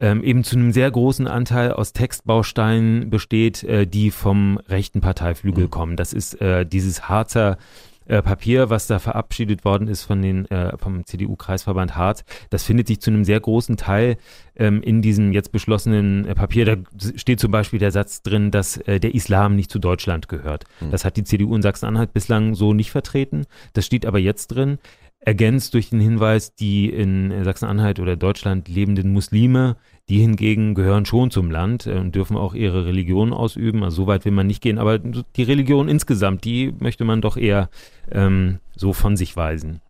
ähm, 0.00 0.22
eben 0.24 0.44
zu 0.44 0.56
einem 0.56 0.72
sehr 0.72 0.90
großen 0.90 1.26
Anteil 1.26 1.72
aus 1.72 1.92
Textbausteinen 1.92 3.10
besteht, 3.10 3.62
äh, 3.64 3.86
die 3.86 4.10
vom 4.10 4.58
rechten 4.68 5.00
Parteiflügel 5.00 5.64
mhm. 5.64 5.70
kommen. 5.70 5.96
Das 5.96 6.12
ist 6.12 6.40
äh, 6.40 6.66
dieses 6.66 7.08
Harzer 7.08 7.58
äh, 8.06 8.22
Papier, 8.22 8.70
was 8.70 8.86
da 8.86 8.98
verabschiedet 8.98 9.64
worden 9.64 9.88
ist 9.88 10.04
von 10.04 10.20
den, 10.22 10.50
äh, 10.50 10.76
vom 10.78 11.04
CDU-Kreisverband 11.04 11.96
Harz, 11.96 12.24
das 12.50 12.64
findet 12.64 12.88
sich 12.88 13.00
zu 13.00 13.10
einem 13.10 13.24
sehr 13.24 13.40
großen 13.40 13.76
Teil 13.76 14.16
ähm, 14.56 14.82
in 14.82 15.02
diesem 15.02 15.32
jetzt 15.32 15.52
beschlossenen 15.52 16.26
äh, 16.26 16.34
Papier. 16.34 16.64
Da 16.64 16.76
steht 17.16 17.40
zum 17.40 17.50
Beispiel 17.50 17.78
der 17.78 17.92
Satz 17.92 18.22
drin, 18.22 18.50
dass 18.50 18.76
äh, 18.78 19.00
der 19.00 19.14
Islam 19.14 19.56
nicht 19.56 19.70
zu 19.70 19.78
Deutschland 19.78 20.28
gehört. 20.28 20.64
Mhm. 20.80 20.90
Das 20.90 21.04
hat 21.04 21.16
die 21.16 21.24
CDU 21.24 21.54
in 21.54 21.62
Sachsen-Anhalt 21.62 22.12
bislang 22.12 22.54
so 22.54 22.74
nicht 22.74 22.90
vertreten. 22.90 23.46
Das 23.74 23.86
steht 23.86 24.06
aber 24.06 24.18
jetzt 24.18 24.48
drin 24.48 24.78
ergänzt 25.20 25.74
durch 25.74 25.90
den 25.90 26.00
Hinweis, 26.00 26.54
die 26.54 26.88
in 26.88 27.44
Sachsen-Anhalt 27.44 28.00
oder 28.00 28.16
Deutschland 28.16 28.68
lebenden 28.68 29.12
Muslime, 29.12 29.76
die 30.08 30.18
hingegen 30.18 30.74
gehören 30.74 31.04
schon 31.04 31.30
zum 31.30 31.50
Land 31.50 31.86
äh, 31.86 31.94
und 31.94 32.14
dürfen 32.14 32.36
auch 32.36 32.54
ihre 32.54 32.86
Religion 32.86 33.32
ausüben. 33.32 33.84
Also 33.84 34.02
so 34.02 34.06
weit 34.06 34.24
will 34.24 34.32
man 34.32 34.46
nicht 34.46 34.62
gehen, 34.62 34.78
aber 34.78 34.98
die 34.98 35.42
Religion 35.42 35.88
insgesamt, 35.88 36.44
die 36.44 36.72
möchte 36.78 37.04
man 37.04 37.20
doch 37.20 37.36
eher 37.36 37.70
ähm, 38.10 38.58
so 38.74 38.92
von 38.92 39.16
sich 39.16 39.36
weisen. 39.36 39.80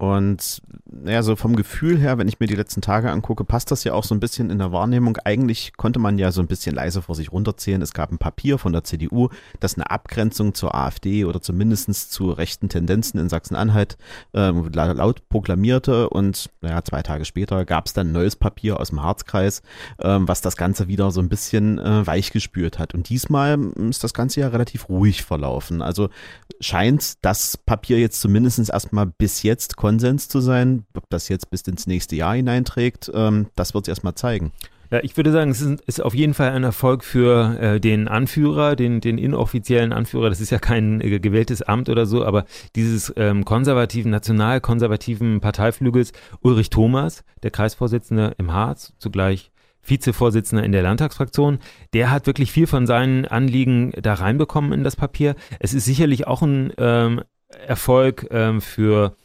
Und 0.00 0.62
naja, 0.90 1.22
so 1.22 1.36
vom 1.36 1.56
Gefühl 1.56 1.98
her, 1.98 2.16
wenn 2.16 2.26
ich 2.26 2.40
mir 2.40 2.46
die 2.46 2.54
letzten 2.54 2.80
Tage 2.80 3.10
angucke, 3.10 3.44
passt 3.44 3.70
das 3.70 3.84
ja 3.84 3.92
auch 3.92 4.04
so 4.04 4.14
ein 4.14 4.20
bisschen 4.20 4.48
in 4.48 4.56
der 4.56 4.72
Wahrnehmung. 4.72 5.18
Eigentlich 5.26 5.74
konnte 5.76 5.98
man 5.98 6.16
ja 6.16 6.32
so 6.32 6.40
ein 6.40 6.46
bisschen 6.46 6.74
leise 6.74 7.02
vor 7.02 7.14
sich 7.14 7.30
runterzählen. 7.30 7.82
Es 7.82 7.92
gab 7.92 8.10
ein 8.10 8.16
Papier 8.16 8.56
von 8.56 8.72
der 8.72 8.82
CDU, 8.82 9.28
das 9.60 9.74
eine 9.74 9.90
Abgrenzung 9.90 10.54
zur 10.54 10.74
AfD 10.74 11.26
oder 11.26 11.42
zumindest 11.42 12.10
zu 12.10 12.30
rechten 12.30 12.70
Tendenzen 12.70 13.20
in 13.20 13.28
Sachsen-Anhalt 13.28 13.98
äh, 14.32 14.50
laut 14.50 15.28
proklamierte. 15.28 16.08
Und 16.08 16.48
naja, 16.62 16.82
zwei 16.82 17.02
Tage 17.02 17.26
später 17.26 17.66
gab 17.66 17.84
es 17.84 17.92
dann 17.92 18.08
ein 18.08 18.12
neues 18.12 18.36
Papier 18.36 18.80
aus 18.80 18.88
dem 18.88 19.02
Harzkreis, 19.02 19.60
äh, 19.98 20.16
was 20.20 20.40
das 20.40 20.56
Ganze 20.56 20.88
wieder 20.88 21.10
so 21.10 21.20
ein 21.20 21.28
bisschen 21.28 21.78
äh, 21.78 22.06
weich 22.06 22.32
gespürt 22.32 22.78
hat. 22.78 22.94
Und 22.94 23.10
diesmal 23.10 23.60
ist 23.90 24.02
das 24.02 24.14
Ganze 24.14 24.40
ja 24.40 24.48
relativ 24.48 24.88
ruhig 24.88 25.24
verlaufen. 25.24 25.82
Also 25.82 26.08
scheint 26.58 27.22
das 27.22 27.58
Papier 27.58 27.98
jetzt 27.98 28.22
zumindest 28.22 28.70
erstmal 28.70 29.04
bis 29.04 29.42
jetzt 29.42 29.76
Konsens 29.90 30.28
zu 30.28 30.38
sein. 30.38 30.84
Ob 30.94 31.10
das 31.10 31.28
jetzt 31.28 31.50
bis 31.50 31.62
ins 31.62 31.88
nächste 31.88 32.14
Jahr 32.14 32.36
hineinträgt, 32.36 33.10
ähm, 33.12 33.48
das 33.56 33.74
wird 33.74 33.86
es 33.86 33.88
erstmal 33.88 34.14
zeigen. 34.14 34.52
Ja, 34.92 35.00
ich 35.02 35.16
würde 35.16 35.32
sagen, 35.32 35.50
es 35.50 35.60
ist, 35.60 35.80
ist, 35.84 36.00
auf 36.00 36.14
jeden 36.14 36.32
Fall 36.32 36.50
ein 36.50 36.62
Erfolg 36.62 37.02
für 37.02 37.58
äh, 37.60 37.80
den 37.80 38.06
Anführer, 38.06 38.76
den, 38.76 39.00
den 39.00 39.18
inoffiziellen 39.18 39.92
Anführer. 39.92 40.28
Das 40.28 40.40
ist 40.40 40.50
ja 40.50 40.60
kein 40.60 41.00
äh, 41.00 41.18
gewähltes 41.18 41.62
Amt 41.62 41.88
oder 41.88 42.06
so, 42.06 42.24
aber 42.24 42.44
dieses 42.76 43.12
ähm, 43.16 43.44
konservativen, 43.44 44.12
nationalkonservativen 44.12 45.40
Parteiflügels 45.40 46.12
Ulrich 46.40 46.70
Thomas, 46.70 47.24
der 47.42 47.50
Kreisvorsitzende 47.50 48.34
im 48.38 48.52
Harz, 48.52 48.92
zugleich 48.98 49.50
Vizevorsitzender 49.82 50.62
in 50.62 50.70
der 50.70 50.82
Landtagsfraktion, 50.82 51.58
der 51.94 52.12
hat 52.12 52.28
wirklich 52.28 52.52
viel 52.52 52.68
von 52.68 52.86
seinen 52.86 53.26
Anliegen 53.26 53.92
da 54.00 54.14
reinbekommen 54.14 54.72
in 54.72 54.84
das 54.84 54.94
Papier. 54.94 55.34
Es 55.58 55.74
ist 55.74 55.84
sicherlich 55.84 56.28
auch 56.28 56.42
ein 56.42 56.72
ähm, 56.78 57.22
Erfolg 57.66 58.28
ähm, 58.30 58.60
für 58.60 59.16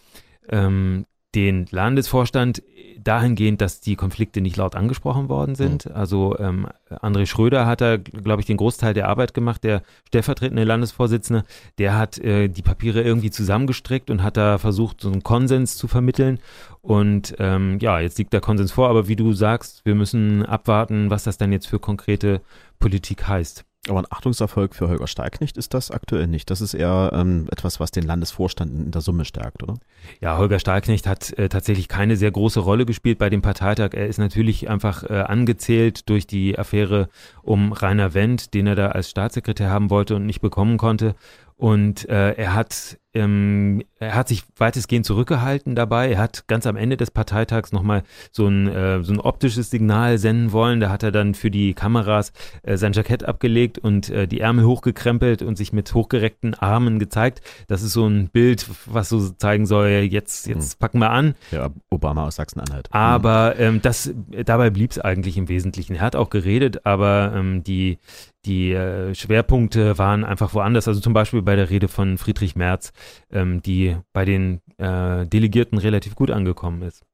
ähm, 0.49 1.05
den 1.35 1.65
Landesvorstand 1.69 2.63
dahingehend, 2.97 3.61
dass 3.61 3.81
die 3.81 3.95
Konflikte 3.95 4.41
nicht 4.41 4.57
laut 4.57 4.75
angesprochen 4.75 5.29
worden 5.29 5.55
sind. 5.55 5.85
Mhm. 5.85 5.91
Also 5.91 6.37
ähm, 6.39 6.67
André 6.89 7.25
Schröder 7.25 7.65
hat 7.65 7.81
da, 7.81 7.97
glaube 7.97 8.41
ich, 8.41 8.47
den 8.47 8.57
Großteil 8.57 8.93
der 8.93 9.09
Arbeit 9.09 9.33
gemacht, 9.33 9.63
der 9.63 9.83
stellvertretende 10.07 10.63
Landesvorsitzende. 10.63 11.43
Der 11.77 11.97
hat 11.97 12.17
äh, 12.17 12.47
die 12.47 12.61
Papiere 12.61 13.01
irgendwie 13.01 13.31
zusammengestrickt 13.31 14.09
und 14.09 14.23
hat 14.23 14.37
da 14.37 14.57
versucht, 14.57 15.01
so 15.01 15.11
einen 15.11 15.23
Konsens 15.23 15.77
zu 15.77 15.87
vermitteln. 15.87 16.39
Und 16.81 17.35
ähm, 17.39 17.77
ja, 17.79 17.99
jetzt 17.99 18.17
liegt 18.17 18.33
der 18.33 18.41
Konsens 18.41 18.71
vor, 18.71 18.89
aber 18.89 19.07
wie 19.07 19.15
du 19.15 19.33
sagst, 19.33 19.85
wir 19.85 19.95
müssen 19.95 20.45
abwarten, 20.45 21.09
was 21.09 21.25
das 21.25 21.37
dann 21.37 21.51
jetzt 21.51 21.67
für 21.67 21.79
konkrete 21.79 22.41
Politik 22.79 23.27
heißt. 23.27 23.65
Aber 23.87 23.99
ein 23.99 24.07
Achtungserfolg 24.09 24.73
für 24.73 24.87
Holger 24.87 25.07
Stahlknecht 25.07 25.57
ist 25.57 25.73
das 25.73 25.91
aktuell 25.91 26.27
nicht. 26.27 26.49
Das 26.49 26.61
ist 26.61 26.73
eher 26.73 27.11
ähm, 27.13 27.47
etwas, 27.51 27.79
was 27.79 27.91
den 27.91 28.03
Landesvorstand 28.03 28.71
in 28.71 28.91
der 28.91 29.01
Summe 29.01 29.25
stärkt, 29.25 29.61
oder? 29.61 29.75
Ja, 30.21 30.37
Holger 30.37 30.59
Stahlknecht 30.59 31.05
hat 31.05 31.37
äh, 31.37 31.49
tatsächlich 31.49 31.87
keine 31.87 32.17
sehr 32.17 32.31
große 32.31 32.59
Rolle 32.59 32.85
gespielt 32.85 33.19
bei 33.19 33.29
dem 33.29 33.43
Parteitag. 33.43 33.93
Er 33.93 34.07
ist 34.07 34.17
natürlich 34.17 34.69
einfach 34.69 35.03
äh, 35.03 35.21
angezählt 35.21 36.09
durch 36.09 36.25
die 36.25 36.57
Affäre 36.57 37.09
um 37.43 37.73
Rainer 37.73 38.13
Wendt, 38.13 38.53
den 38.55 38.65
er 38.65 38.75
da 38.75 38.87
als 38.87 39.09
Staatssekretär 39.09 39.69
haben 39.69 39.91
wollte 39.91 40.15
und 40.15 40.25
nicht 40.25 40.41
bekommen 40.41 40.77
konnte. 40.77 41.15
Und 41.57 42.09
äh, 42.09 42.33
er 42.33 42.53
hat 42.53 42.97
ähm, 43.15 43.81
er 43.99 44.13
hat 44.13 44.27
sich 44.27 44.43
weitestgehend 44.57 45.05
zurückgehalten 45.05 45.73
dabei. 45.75 46.11
Er 46.11 46.19
hat 46.19 46.47
ganz 46.47 46.67
am 46.67 46.75
Ende 46.75 46.97
des 46.97 47.11
Parteitags 47.11 47.71
nochmal 47.71 48.03
so 48.31 48.47
ein, 48.47 48.67
äh, 48.67 49.03
so 49.03 49.13
ein 49.13 49.19
optisches 49.19 49.69
Signal 49.69 50.17
senden 50.17 50.51
wollen. 50.51 50.79
Da 50.79 50.89
hat 50.89 51.01
er 51.01 51.11
dann 51.11 51.33
für 51.33 51.49
die 51.49 51.73
Kameras 51.73 52.33
äh, 52.63 52.77
sein 52.77 52.93
Jackett 52.93 53.23
abgelegt 53.23 53.79
und 53.79 54.09
äh, 54.09 54.27
die 54.27 54.41
Ärmel 54.41 54.65
hochgekrempelt 54.65 55.41
und 55.41 55.57
sich 55.57 55.73
mit 55.73 55.93
hochgereckten 55.93 56.53
Armen 56.55 56.99
gezeigt. 56.99 57.41
Das 57.67 57.81
ist 57.81 57.93
so 57.93 58.05
ein 58.05 58.29
Bild, 58.29 58.67
was 58.85 59.09
so 59.09 59.29
zeigen 59.29 59.65
soll, 59.65 59.87
jetzt, 59.87 60.47
jetzt 60.47 60.77
mhm. 60.77 60.79
packen 60.79 60.99
wir 60.99 61.11
an. 61.11 61.35
Ja, 61.51 61.69
Obama 61.89 62.25
aus 62.25 62.35
Sachsen-Anhalt. 62.35 62.89
Aber 62.91 63.57
ähm, 63.57 63.81
das, 63.81 64.13
dabei 64.45 64.69
blieb 64.69 64.91
es 64.91 64.99
eigentlich 64.99 65.37
im 65.37 65.47
Wesentlichen. 65.47 65.95
Er 65.95 66.01
hat 66.01 66.15
auch 66.15 66.29
geredet, 66.29 66.85
aber 66.85 67.33
ähm, 67.33 67.63
die, 67.63 67.97
die 68.45 68.73
äh, 68.73 69.13
Schwerpunkte 69.15 69.97
waren 69.97 70.23
einfach 70.23 70.53
woanders. 70.53 70.87
Also 70.87 70.99
zum 70.99 71.13
Beispiel 71.13 71.41
bei 71.41 71.55
der 71.55 71.69
Rede 71.69 71.87
von 71.87 72.17
Friedrich 72.17 72.55
Merz, 72.55 72.93
ähm, 73.31 73.61
die 73.61 73.97
bei 74.13 74.25
den 74.25 74.61
äh, 74.77 75.25
Delegierten 75.25 75.77
relativ 75.77 76.15
gut 76.15 76.31
angekommen 76.31 76.81
ist. 76.81 77.05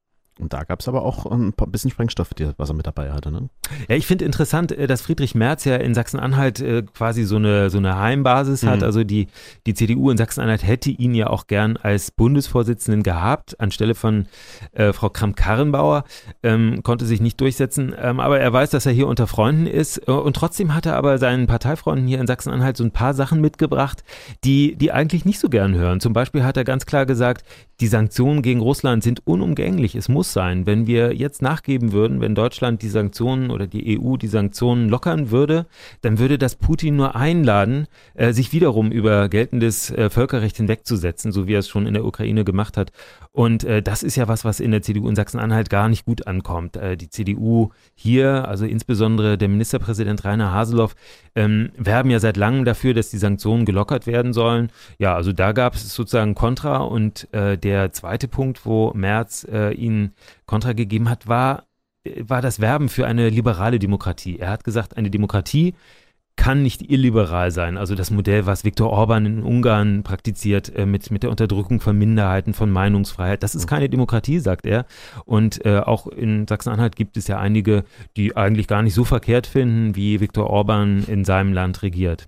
Und 0.41 0.53
da 0.53 0.63
gab 0.63 0.79
es 0.79 0.87
aber 0.87 1.03
auch 1.03 1.25
ein 1.27 1.53
paar 1.53 1.67
bisschen 1.67 1.91
Sprengstoff, 1.91 2.31
was 2.57 2.69
er 2.69 2.73
mit 2.73 2.87
dabei 2.87 3.11
hatte. 3.11 3.31
Ne? 3.31 3.49
Ja, 3.87 3.95
ich 3.95 4.07
finde 4.07 4.25
interessant, 4.25 4.71
äh, 4.71 4.87
dass 4.87 5.01
Friedrich 5.01 5.35
Merz 5.35 5.65
ja 5.65 5.75
in 5.75 5.93
Sachsen-Anhalt 5.93 6.59
äh, 6.59 6.81
quasi 6.81 7.23
so 7.23 7.35
eine, 7.35 7.69
so 7.69 7.77
eine 7.77 7.97
Heimbasis 7.99 8.63
mhm. 8.63 8.69
hat. 8.69 8.83
Also 8.83 9.03
die, 9.03 9.27
die 9.67 9.73
CDU 9.73 10.09
in 10.09 10.17
Sachsen-Anhalt 10.17 10.65
hätte 10.65 10.89
ihn 10.89 11.13
ja 11.13 11.27
auch 11.27 11.47
gern 11.47 11.77
als 11.77 12.11
Bundesvorsitzenden 12.11 13.03
gehabt, 13.03 13.59
anstelle 13.59 13.93
von 13.93 14.25
äh, 14.71 14.93
Frau 14.93 15.09
Kramp-Karrenbauer. 15.09 16.05
Ähm, 16.41 16.81
konnte 16.83 17.05
sich 17.05 17.21
nicht 17.21 17.39
durchsetzen. 17.39 17.93
Ähm, 17.97 18.19
aber 18.19 18.39
er 18.39 18.51
weiß, 18.51 18.71
dass 18.71 18.85
er 18.85 18.91
hier 18.91 19.07
unter 19.07 19.27
Freunden 19.27 19.67
ist. 19.67 20.07
Äh, 20.07 20.11
und 20.11 20.35
trotzdem 20.35 20.73
hat 20.73 20.87
er 20.87 20.95
aber 20.95 21.19
seinen 21.19 21.45
Parteifreunden 21.45 22.07
hier 22.07 22.19
in 22.19 22.27
Sachsen-Anhalt 22.27 22.77
so 22.77 22.83
ein 22.83 22.91
paar 22.91 23.13
Sachen 23.13 23.41
mitgebracht, 23.41 24.03
die, 24.43 24.75
die 24.75 24.91
eigentlich 24.91 25.23
nicht 25.23 25.39
so 25.39 25.49
gern 25.49 25.75
hören. 25.75 25.99
Zum 25.99 26.13
Beispiel 26.13 26.43
hat 26.43 26.57
er 26.57 26.63
ganz 26.63 26.87
klar 26.87 27.05
gesagt, 27.05 27.45
die 27.79 27.87
Sanktionen 27.87 28.41
gegen 28.41 28.59
Russland 28.61 29.03
sind 29.03 29.25
unumgänglich. 29.25 29.95
Es 29.95 30.07
muss 30.07 30.30
sein. 30.31 30.65
Wenn 30.65 30.87
wir 30.87 31.13
jetzt 31.13 31.41
nachgeben 31.41 31.91
würden, 31.91 32.21
wenn 32.21 32.35
Deutschland 32.35 32.81
die 32.81 32.89
Sanktionen 32.89 33.51
oder 33.51 33.67
die 33.67 33.99
EU 33.99 34.17
die 34.17 34.27
Sanktionen 34.27 34.89
lockern 34.89 35.31
würde, 35.31 35.65
dann 36.01 36.19
würde 36.19 36.37
das 36.37 36.55
Putin 36.55 36.95
nur 36.95 37.15
einladen, 37.15 37.87
äh, 38.13 38.33
sich 38.33 38.53
wiederum 38.53 38.91
über 38.91 39.29
geltendes 39.29 39.91
äh, 39.91 40.09
Völkerrecht 40.09 40.57
hinwegzusetzen, 40.57 41.31
so 41.31 41.47
wie 41.47 41.53
er 41.53 41.59
es 41.59 41.69
schon 41.69 41.85
in 41.85 41.93
der 41.93 42.05
Ukraine 42.05 42.43
gemacht 42.43 42.77
hat. 42.77 42.91
Und 43.33 43.63
äh, 43.63 43.81
das 43.81 44.03
ist 44.03 44.17
ja 44.17 44.27
was, 44.27 44.43
was 44.43 44.59
in 44.59 44.71
der 44.71 44.81
CDU 44.81 45.07
in 45.07 45.15
Sachsen-Anhalt 45.15 45.69
gar 45.69 45.87
nicht 45.87 46.05
gut 46.05 46.27
ankommt. 46.27 46.75
Äh, 46.75 46.97
die 46.97 47.09
CDU 47.09 47.69
hier, 47.95 48.47
also 48.47 48.65
insbesondere 48.65 49.37
der 49.37 49.47
Ministerpräsident 49.47 50.25
Rainer 50.25 50.51
Haseloff, 50.51 50.95
ähm, 51.35 51.71
werben 51.77 52.09
ja 52.09 52.19
seit 52.19 52.35
langem 52.35 52.65
dafür, 52.65 52.93
dass 52.93 53.09
die 53.09 53.17
Sanktionen 53.17 53.63
gelockert 53.63 54.05
werden 54.05 54.33
sollen. 54.33 54.69
Ja, 54.97 55.15
also 55.15 55.31
da 55.31 55.53
gab 55.53 55.75
es 55.75 55.93
sozusagen 55.93 56.35
Kontra 56.35 56.77
und 56.77 57.33
äh, 57.33 57.57
der 57.57 57.93
zweite 57.93 58.27
Punkt, 58.27 58.65
wo 58.65 58.91
Merz 58.93 59.47
äh, 59.49 59.71
ihnen 59.73 60.13
Kontra 60.45 60.73
gegeben 60.73 61.09
hat, 61.09 61.27
war 61.27 61.63
war 62.19 62.41
das 62.41 62.59
Werben 62.59 62.89
für 62.89 63.05
eine 63.05 63.29
liberale 63.29 63.77
Demokratie. 63.77 64.39
Er 64.39 64.49
hat 64.49 64.63
gesagt, 64.63 64.97
eine 64.97 65.11
Demokratie 65.11 65.75
kann 66.35 66.63
nicht 66.63 66.89
illiberal 66.89 67.51
sein. 67.51 67.77
Also 67.77 67.93
das 67.93 68.09
Modell, 68.09 68.45
was 68.45 68.63
Viktor 68.63 68.89
Orban 68.89 69.25
in 69.25 69.43
Ungarn 69.43 70.01
praktiziert, 70.01 70.73
äh, 70.75 70.85
mit, 70.85 71.11
mit 71.11 71.23
der 71.23 71.29
Unterdrückung 71.29 71.81
von 71.81 71.97
Minderheiten, 71.97 72.53
von 72.53 72.71
Meinungsfreiheit, 72.71 73.43
das 73.43 73.53
ist 73.53 73.67
keine 73.67 73.89
Demokratie, 73.89 74.39
sagt 74.39 74.65
er. 74.65 74.85
Und 75.25 75.63
äh, 75.65 75.79
auch 75.79 76.07
in 76.07 76.47
Sachsen-Anhalt 76.47 76.95
gibt 76.95 77.17
es 77.17 77.27
ja 77.27 77.37
einige, 77.37 77.83
die 78.17 78.35
eigentlich 78.35 78.67
gar 78.67 78.81
nicht 78.81 78.95
so 78.95 79.03
verkehrt 79.03 79.45
finden, 79.45 79.95
wie 79.95 80.19
Viktor 80.19 80.49
Orban 80.49 81.03
in 81.07 81.25
seinem 81.25 81.53
Land 81.53 81.83
regiert. 81.83 82.27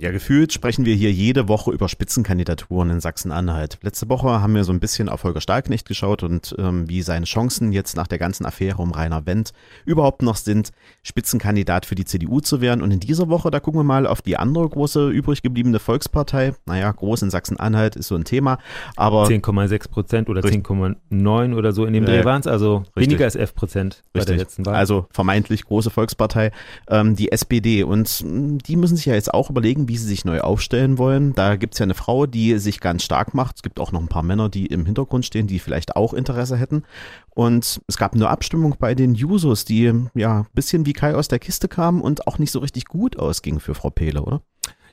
Ja, 0.00 0.12
gefühlt 0.12 0.52
sprechen 0.52 0.84
wir 0.84 0.94
hier 0.94 1.10
jede 1.10 1.48
Woche 1.48 1.72
über 1.72 1.88
Spitzenkandidaturen 1.88 2.88
in 2.88 3.00
Sachsen-Anhalt. 3.00 3.78
Letzte 3.82 4.08
Woche 4.08 4.40
haben 4.40 4.54
wir 4.54 4.62
so 4.62 4.72
ein 4.72 4.78
bisschen 4.78 5.08
auf 5.08 5.24
Holger 5.24 5.40
Stahlknecht 5.40 5.88
geschaut 5.88 6.22
und 6.22 6.54
ähm, 6.56 6.88
wie 6.88 7.02
seine 7.02 7.26
Chancen 7.26 7.72
jetzt 7.72 7.96
nach 7.96 8.06
der 8.06 8.18
ganzen 8.18 8.46
Affäre 8.46 8.80
um 8.80 8.92
Rainer 8.92 9.26
Wendt 9.26 9.52
überhaupt 9.86 10.22
noch 10.22 10.36
sind, 10.36 10.70
Spitzenkandidat 11.02 11.84
für 11.84 11.96
die 11.96 12.04
CDU 12.04 12.38
zu 12.38 12.60
werden. 12.60 12.80
Und 12.80 12.92
in 12.92 13.00
dieser 13.00 13.28
Woche, 13.28 13.50
da 13.50 13.58
gucken 13.58 13.80
wir 13.80 13.84
mal 13.84 14.06
auf 14.06 14.22
die 14.22 14.36
andere 14.36 14.68
große 14.68 15.08
übrig 15.08 15.42
gebliebene 15.42 15.80
Volkspartei. 15.80 16.54
Naja, 16.64 16.92
groß 16.92 17.22
in 17.22 17.30
Sachsen-Anhalt 17.30 17.96
ist 17.96 18.06
so 18.06 18.14
ein 18.14 18.22
Thema, 18.22 18.58
aber 18.94 19.24
10,6 19.24 19.88
Prozent 19.88 20.28
oder 20.28 20.42
10,9 20.42 21.56
oder 21.56 21.72
so 21.72 21.86
in 21.86 21.94
dem 21.94 22.04
Dreh 22.04 22.24
waren 22.24 22.40
es, 22.40 22.46
also 22.46 22.84
richtig. 22.94 23.02
weniger 23.02 23.24
als 23.24 23.34
11 23.34 23.54
Prozent 23.56 24.04
bei 24.12 24.24
der 24.24 24.36
letzten 24.36 24.64
Wahl. 24.64 24.76
Also 24.76 25.08
vermeintlich 25.10 25.64
große 25.64 25.90
Volkspartei, 25.90 26.52
ähm, 26.88 27.16
die 27.16 27.32
SPD. 27.32 27.82
Und 27.82 28.22
mm, 28.24 28.58
die 28.58 28.76
müssen 28.76 28.94
sich 28.94 29.06
ja 29.06 29.14
jetzt 29.14 29.34
auch 29.34 29.50
überlegen, 29.50 29.87
wie 29.88 29.96
sie 29.96 30.06
sich 30.06 30.24
neu 30.24 30.40
aufstellen 30.40 30.98
wollen. 30.98 31.34
Da 31.34 31.56
gibt 31.56 31.74
es 31.74 31.80
ja 31.80 31.84
eine 31.84 31.94
Frau, 31.94 32.26
die 32.26 32.58
sich 32.58 32.80
ganz 32.80 33.02
stark 33.02 33.34
macht. 33.34 33.56
Es 33.56 33.62
gibt 33.62 33.80
auch 33.80 33.90
noch 33.90 34.00
ein 34.00 34.08
paar 34.08 34.22
Männer, 34.22 34.48
die 34.48 34.66
im 34.66 34.86
Hintergrund 34.86 35.24
stehen, 35.24 35.46
die 35.46 35.58
vielleicht 35.58 35.96
auch 35.96 36.14
Interesse 36.14 36.56
hätten. 36.56 36.84
Und 37.30 37.80
es 37.86 37.96
gab 37.96 38.14
eine 38.14 38.28
Abstimmung 38.28 38.76
bei 38.78 38.94
den 38.94 39.14
Jusos, 39.14 39.64
die 39.64 39.92
ja 40.14 40.40
ein 40.40 40.46
bisschen 40.54 40.86
wie 40.86 40.92
Kai 40.92 41.14
aus 41.14 41.28
der 41.28 41.38
Kiste 41.38 41.68
kamen 41.68 42.02
und 42.02 42.26
auch 42.26 42.38
nicht 42.38 42.52
so 42.52 42.58
richtig 42.60 42.84
gut 42.84 43.18
ausging 43.18 43.58
für 43.60 43.74
Frau 43.74 43.90
Pehle, 43.90 44.22
oder? 44.22 44.42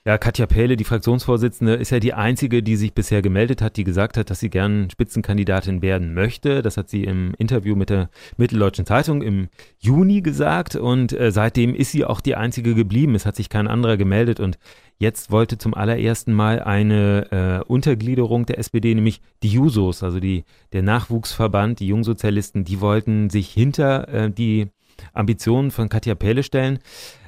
Ja, 0.08 0.20
Katja 0.20 0.46
Pähle, 0.46 0.76
die 0.78 0.84
Fraktionsvorsitzende, 0.84 1.74
ist 1.74 1.90
ja 1.90 2.00
die 2.00 2.14
einzige, 2.14 2.62
die 2.62 2.76
sich 2.76 2.94
bisher 2.94 3.24
gemeldet 3.24 3.64
hat, 3.64 3.76
die 3.76 3.84
gesagt 3.84 4.18
hat, 4.18 4.30
dass 4.30 4.40
sie 4.40 4.52
gern 4.52 4.88
Spitzenkandidatin 4.92 5.82
werden 5.82 6.14
möchte. 6.14 6.62
Das 6.62 6.78
hat 6.78 6.90
sie 6.90 7.06
im 7.06 7.34
Interview 7.40 7.76
mit 7.76 7.90
der 7.90 8.12
Mitteldeutschen 8.38 8.86
Zeitung 8.86 9.24
im 9.24 9.48
Juni 9.80 10.22
gesagt 10.22 10.76
und 10.76 11.12
äh, 11.12 11.32
seitdem 11.32 11.74
ist 11.74 11.92
sie 11.92 12.06
auch 12.06 12.22
die 12.22 12.36
einzige 12.36 12.76
geblieben. 12.76 13.16
Es 13.16 13.26
hat 13.26 13.36
sich 13.36 13.50
kein 13.50 13.68
anderer 13.68 13.98
gemeldet 13.98 14.40
und 14.40 14.60
jetzt 14.98 15.32
wollte 15.32 15.58
zum 15.58 15.74
allerersten 15.74 16.34
Mal 16.34 16.62
eine 16.62 17.62
äh, 17.64 17.66
Untergliederung 17.68 18.46
der 18.46 18.60
SPD, 18.60 18.94
nämlich 18.96 19.22
die 19.44 19.50
Jusos, 19.50 20.04
also 20.04 20.20
die, 20.20 20.44
der 20.74 20.84
Nachwuchsverband, 20.84 21.80
die 21.80 21.88
Jungsozialisten, 21.88 22.64
die 22.64 22.82
wollten 22.82 23.30
sich 23.30 23.50
hinter 23.50 24.08
äh, 24.08 24.32
die 24.32 24.68
Ambitionen 25.14 25.72
von 25.72 25.90
Katja 25.90 26.16
Pähle 26.16 26.44
stellen. 26.44 26.80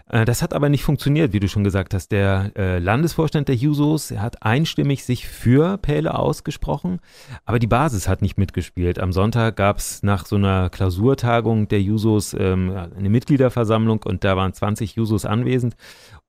Äh, 0.09 0.25
das 0.25 0.41
hat 0.41 0.53
aber 0.53 0.69
nicht 0.69 0.83
funktioniert, 0.83 1.33
wie 1.33 1.39
du 1.39 1.47
schon 1.47 1.63
gesagt 1.63 1.93
hast. 1.93 2.11
Der 2.11 2.51
äh, 2.55 2.79
Landesvorstand 2.79 3.47
der 3.47 3.55
Jusos 3.55 4.11
hat 4.11 4.43
einstimmig 4.43 5.03
sich 5.03 5.27
für 5.27 5.77
Pähle 5.77 6.17
ausgesprochen, 6.17 6.99
aber 7.45 7.59
die 7.59 7.67
Basis 7.67 8.07
hat 8.07 8.21
nicht 8.21 8.37
mitgespielt. 8.37 8.99
Am 8.99 9.11
Sonntag 9.11 9.55
gab 9.55 9.77
es 9.77 10.03
nach 10.03 10.25
so 10.25 10.35
einer 10.35 10.69
Klausurtagung 10.69 11.67
der 11.67 11.81
Jusos 11.81 12.35
ähm, 12.37 12.71
eine 12.97 13.09
Mitgliederversammlung 13.09 14.03
und 14.03 14.23
da 14.23 14.37
waren 14.37 14.53
20 14.53 14.95
Jusos 14.95 15.25
anwesend 15.25 15.75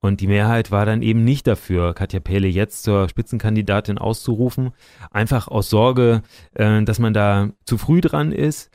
und 0.01 0.21
die 0.21 0.29
Mehrheit 0.29 0.71
war 0.71 0.87
dann 0.87 1.03
eben 1.03 1.25
nicht 1.25 1.47
dafür, 1.47 1.93
Katja 1.93 2.21
Pähle 2.21 2.47
jetzt 2.47 2.85
zur 2.85 3.09
Spitzenkandidatin 3.09 3.99
auszurufen, 3.99 4.71
einfach 5.11 5.49
aus 5.49 5.71
Sorge, 5.71 6.23
äh, 6.55 6.83
dass 6.83 6.99
man 6.99 7.13
da 7.13 7.51
zu 7.65 7.79
früh 7.79 8.01
dran 8.01 8.33
ist 8.33 8.71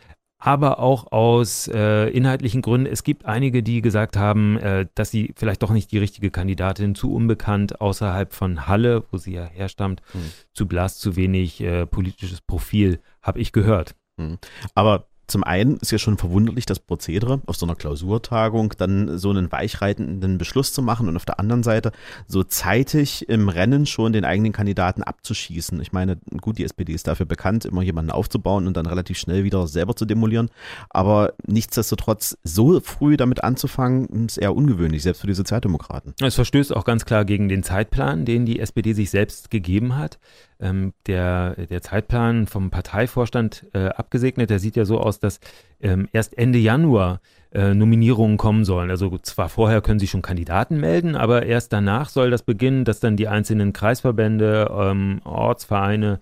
aber 0.45 0.79
auch 0.79 1.09
aus 1.13 1.69
äh, 1.69 2.09
inhaltlichen 2.09 2.61
Gründen. 2.61 2.85
Es 2.85 3.05
gibt 3.05 3.23
einige, 3.25 3.63
die 3.63 3.81
gesagt 3.81 4.17
haben, 4.17 4.57
äh, 4.57 4.85
dass 4.93 5.09
sie 5.09 5.33
vielleicht 5.37 5.63
doch 5.63 5.71
nicht 5.71 5.89
die 5.93 5.99
richtige 5.99 6.31
Kandidatin, 6.31 6.95
zu 6.95 7.13
unbekannt 7.13 7.79
außerhalb 7.79 8.33
von 8.33 8.67
Halle, 8.67 9.05
wo 9.09 9.17
sie 9.17 9.35
ja 9.35 9.45
herstammt, 9.45 10.01
hm. 10.11 10.21
zu 10.51 10.67
blass, 10.67 10.97
zu 10.97 11.15
wenig 11.15 11.61
äh, 11.61 11.85
politisches 11.85 12.41
Profil, 12.41 12.99
habe 13.21 13.39
ich 13.39 13.53
gehört. 13.53 13.95
Hm. 14.19 14.37
Aber 14.75 15.07
zum 15.27 15.43
einen 15.43 15.77
ist 15.77 15.91
ja 15.91 15.97
schon 15.97 16.17
verwunderlich 16.17 16.65
das 16.65 16.79
Prozedere, 16.79 17.41
auf 17.45 17.55
so 17.55 17.65
einer 17.65 17.75
Klausurtagung 17.75 18.73
dann 18.77 19.17
so 19.17 19.29
einen 19.29 19.51
weichreitenden 19.51 20.37
Beschluss 20.37 20.73
zu 20.73 20.81
machen 20.81 21.07
und 21.07 21.15
auf 21.15 21.25
der 21.25 21.39
anderen 21.39 21.63
Seite 21.63 21.91
so 22.27 22.43
zeitig 22.43 23.29
im 23.29 23.49
Rennen 23.49 23.85
schon 23.85 24.13
den 24.13 24.25
eigenen 24.25 24.51
Kandidaten 24.51 25.01
abzuschießen. 25.01 25.79
Ich 25.81 25.93
meine, 25.93 26.17
gut, 26.41 26.57
die 26.57 26.65
SPD 26.65 26.93
ist 26.93 27.07
dafür 27.07 27.25
bekannt, 27.25 27.65
immer 27.65 27.81
jemanden 27.81 28.11
aufzubauen 28.11 28.67
und 28.67 28.75
dann 28.75 28.85
relativ 28.85 29.17
schnell 29.17 29.43
wieder 29.43 29.67
selber 29.67 29.95
zu 29.95 30.05
demolieren. 30.05 30.49
Aber 30.89 31.33
nichtsdestotrotz, 31.47 32.37
so 32.43 32.79
früh 32.81 33.15
damit 33.15 33.43
anzufangen, 33.43 34.25
ist 34.25 34.37
eher 34.37 34.55
ungewöhnlich, 34.55 35.03
selbst 35.03 35.21
für 35.21 35.27
die 35.27 35.33
Sozialdemokraten. 35.33 36.13
Es 36.21 36.35
verstößt 36.35 36.75
auch 36.75 36.85
ganz 36.85 37.05
klar 37.05 37.23
gegen 37.23 37.47
den 37.47 37.63
Zeitplan, 37.63 38.25
den 38.25 38.45
die 38.45 38.59
SPD 38.59 38.93
sich 38.93 39.09
selbst 39.09 39.49
gegeben 39.49 39.95
hat 39.95 40.19
ähm, 40.59 40.93
der, 41.07 41.55
der 41.67 41.81
Zeitplan 41.81 42.47
vom 42.47 42.69
Parteivorstand 42.69 43.65
äh, 43.73 43.87
abgesegnet. 43.87 44.49
Der 44.49 44.59
sieht 44.59 44.75
ja 44.75 44.85
so 44.85 44.99
aus, 44.99 45.19
dass 45.19 45.39
ähm, 45.81 46.07
erst 46.11 46.37
Ende 46.37 46.59
Januar 46.59 47.19
äh, 47.53 47.73
Nominierungen 47.73 48.37
kommen 48.37 48.65
sollen. 48.65 48.89
Also 48.89 49.17
zwar 49.19 49.49
vorher 49.49 49.81
können 49.81 49.99
sich 49.99 50.09
schon 50.09 50.21
Kandidaten 50.21 50.79
melden, 50.79 51.15
aber 51.15 51.45
erst 51.45 51.71
danach 51.71 52.09
soll 52.09 52.31
das 52.31 52.43
beginnen, 52.43 52.83
dass 52.83 52.99
dann 52.99 53.15
die 53.15 53.27
einzelnen 53.27 53.73
Kreisverbände, 53.73 54.71
ähm, 54.75 55.21
Ortsvereine 55.23 56.19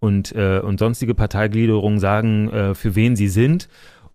und, 0.00 0.34
äh, 0.34 0.58
und 0.60 0.78
sonstige 0.78 1.14
Parteigliederungen 1.14 2.00
sagen, 2.00 2.50
äh, 2.50 2.74
für 2.74 2.94
wen 2.94 3.14
sie 3.16 3.28
sind. 3.28 3.68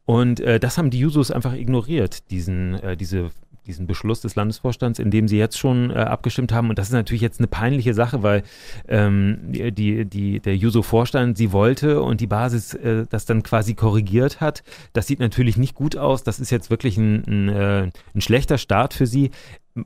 Und 0.06 0.40
äh, 0.40 0.60
das 0.60 0.78
haben 0.78 0.90
die 0.90 1.00
Jusos 1.00 1.32
einfach 1.32 1.54
ignoriert, 1.54 2.32
diesen, 2.32 2.76
äh, 2.76 2.96
diese 2.96 3.32
diesen 3.68 3.88
Beschluss 3.88 4.22
des 4.22 4.36
Landesvorstands, 4.36 5.00
in 5.00 5.12
dem 5.12 5.28
sie 5.28 5.38
jetzt 5.38 5.58
schon 5.58 5.92
äh, 5.92 5.96
abgestimmt 5.96 6.52
haben. 6.52 6.70
Und 6.70 6.80
das 6.80 6.88
ist 6.88 6.94
natürlich 6.94 7.22
jetzt 7.22 7.40
eine 7.40 7.48
peinliche 7.48 7.94
Sache, 7.94 8.24
weil 8.24 8.44
ähm, 8.88 9.40
die, 9.52 10.06
die, 10.06 10.40
der 10.40 10.56
Juso-Vorstand 10.56 11.38
sie 11.38 11.52
wollte 11.52 12.02
und 12.02 12.22
die 12.22 12.28
Basis 12.28 12.74
äh, 12.74 13.06
das 13.10 13.26
dann 13.26 13.44
quasi 13.44 13.76
korrigiert 13.76 14.42
hat. 14.42 14.64
Das 14.94 15.08
sieht 15.08 15.20
natürlich 15.20 15.58
nicht 15.58 15.76
gut 15.76 15.98
aus. 15.98 16.24
Das 16.24 16.40
ist 16.40 16.50
jetzt 16.50 16.70
wirklich 16.70 16.98
ein, 16.98 17.24
ein, 17.28 17.50
äh, 17.50 17.92
ein 18.16 18.22
schlechter 18.22 18.58
Start 18.58 18.94
für 18.94 19.06
sie. 19.06 19.32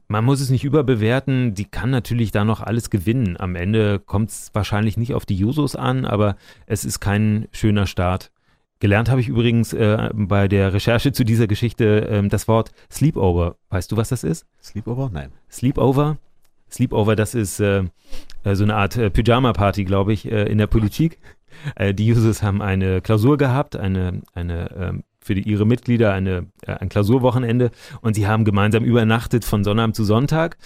Man 0.07 0.23
muss 0.23 0.39
es 0.39 0.49
nicht 0.49 0.63
überbewerten. 0.63 1.53
Die 1.53 1.65
kann 1.65 1.89
natürlich 1.89 2.31
da 2.31 2.45
noch 2.45 2.61
alles 2.61 2.89
gewinnen. 2.89 3.35
Am 3.37 3.55
Ende 3.55 3.99
kommt 3.99 4.29
es 4.29 4.51
wahrscheinlich 4.53 4.95
nicht 4.95 5.13
auf 5.13 5.25
die 5.25 5.35
Jusos 5.35 5.75
an, 5.75 6.05
aber 6.05 6.37
es 6.65 6.85
ist 6.85 7.01
kein 7.01 7.47
schöner 7.51 7.87
Start 7.87 8.31
Gelernt 8.81 9.11
habe 9.11 9.21
ich 9.21 9.27
übrigens 9.27 9.73
äh, 9.73 10.09
bei 10.11 10.47
der 10.47 10.73
Recherche 10.73 11.11
zu 11.11 11.23
dieser 11.23 11.45
Geschichte 11.45 12.09
äh, 12.09 12.27
das 12.27 12.47
Wort 12.47 12.71
Sleepover. 12.91 13.55
Weißt 13.69 13.91
du, 13.91 13.95
was 13.95 14.09
das 14.09 14.23
ist? 14.23 14.47
Sleepover? 14.59 15.11
Nein. 15.13 15.31
Sleepover? 15.51 16.17
Sleepover, 16.69 17.15
das 17.15 17.35
ist 17.35 17.59
äh, 17.59 17.83
äh 18.43 18.55
so 18.55 18.63
eine 18.63 18.75
Art 18.75 18.97
äh, 18.97 19.11
Pyjama-Party, 19.11 19.85
glaube 19.85 20.13
ich, 20.13 20.31
äh, 20.31 20.45
in 20.45 20.57
der 20.57 20.67
Politik. 20.67 21.19
die 21.93 22.11
Users 22.11 22.41
haben 22.41 22.61
eine 22.61 23.01
Klausur 23.01 23.37
gehabt, 23.37 23.75
eine, 23.75 24.21
eine 24.33 24.71
ähm, 24.75 25.03
für 25.23 25.35
die, 25.35 25.41
ihre 25.41 25.65
Mitglieder 25.65 26.13
eine, 26.13 26.47
äh, 26.65 26.73
ein 26.73 26.89
Klausurwochenende 26.89 27.71
und 28.01 28.15
sie 28.15 28.27
haben 28.27 28.45
gemeinsam 28.45 28.83
übernachtet 28.83 29.45
von 29.45 29.63
Sonnabend 29.63 29.95
zu 29.95 30.03
Sonntag. 30.03 30.57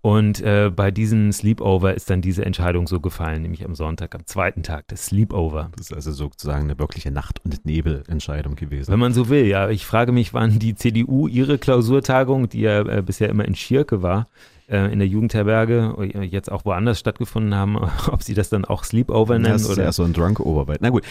Und 0.00 0.40
äh, 0.40 0.70
bei 0.74 0.90
diesem 0.90 1.32
Sleepover 1.32 1.94
ist 1.94 2.08
dann 2.10 2.22
diese 2.22 2.44
Entscheidung 2.44 2.86
so 2.86 3.00
gefallen, 3.00 3.42
nämlich 3.42 3.64
am 3.64 3.74
Sonntag, 3.74 4.14
am 4.14 4.24
zweiten 4.26 4.62
Tag 4.62 4.86
des 4.88 5.06
Sleepover. 5.06 5.70
Das 5.76 5.86
ist 5.86 5.94
also 5.94 6.12
sozusagen 6.12 6.64
eine 6.64 6.78
wirkliche 6.78 7.10
Nacht- 7.10 7.40
und 7.44 7.64
Nebelentscheidung 7.64 8.54
gewesen. 8.54 8.92
Wenn 8.92 9.00
man 9.00 9.12
so 9.12 9.28
will, 9.28 9.46
ja. 9.46 9.68
Ich 9.68 9.84
frage 9.84 10.12
mich, 10.12 10.32
wann 10.32 10.58
die 10.58 10.76
CDU 10.76 11.26
ihre 11.26 11.58
Klausurtagung, 11.58 12.48
die 12.48 12.60
ja 12.60 12.80
äh, 12.82 13.02
bisher 13.02 13.28
immer 13.28 13.44
in 13.44 13.56
Schirke 13.56 14.02
war, 14.02 14.26
äh, 14.68 14.92
in 14.92 14.98
der 14.98 15.08
Jugendherberge 15.08 15.94
jetzt 16.22 16.50
auch 16.50 16.64
woanders 16.64 16.98
stattgefunden 16.98 17.54
haben, 17.54 17.76
ob 18.10 18.22
sie 18.22 18.34
das 18.34 18.48
dann 18.48 18.64
auch 18.64 18.84
Sleepover 18.84 19.38
nennen. 19.38 19.52
Das 19.52 19.62
ist 19.62 19.70
oder? 19.70 19.84
eher 19.84 19.92
so 19.92 20.04
ein 20.04 20.12
Drunk-Over. 20.12 20.76
Na 20.80 20.90
gut, 20.90 21.04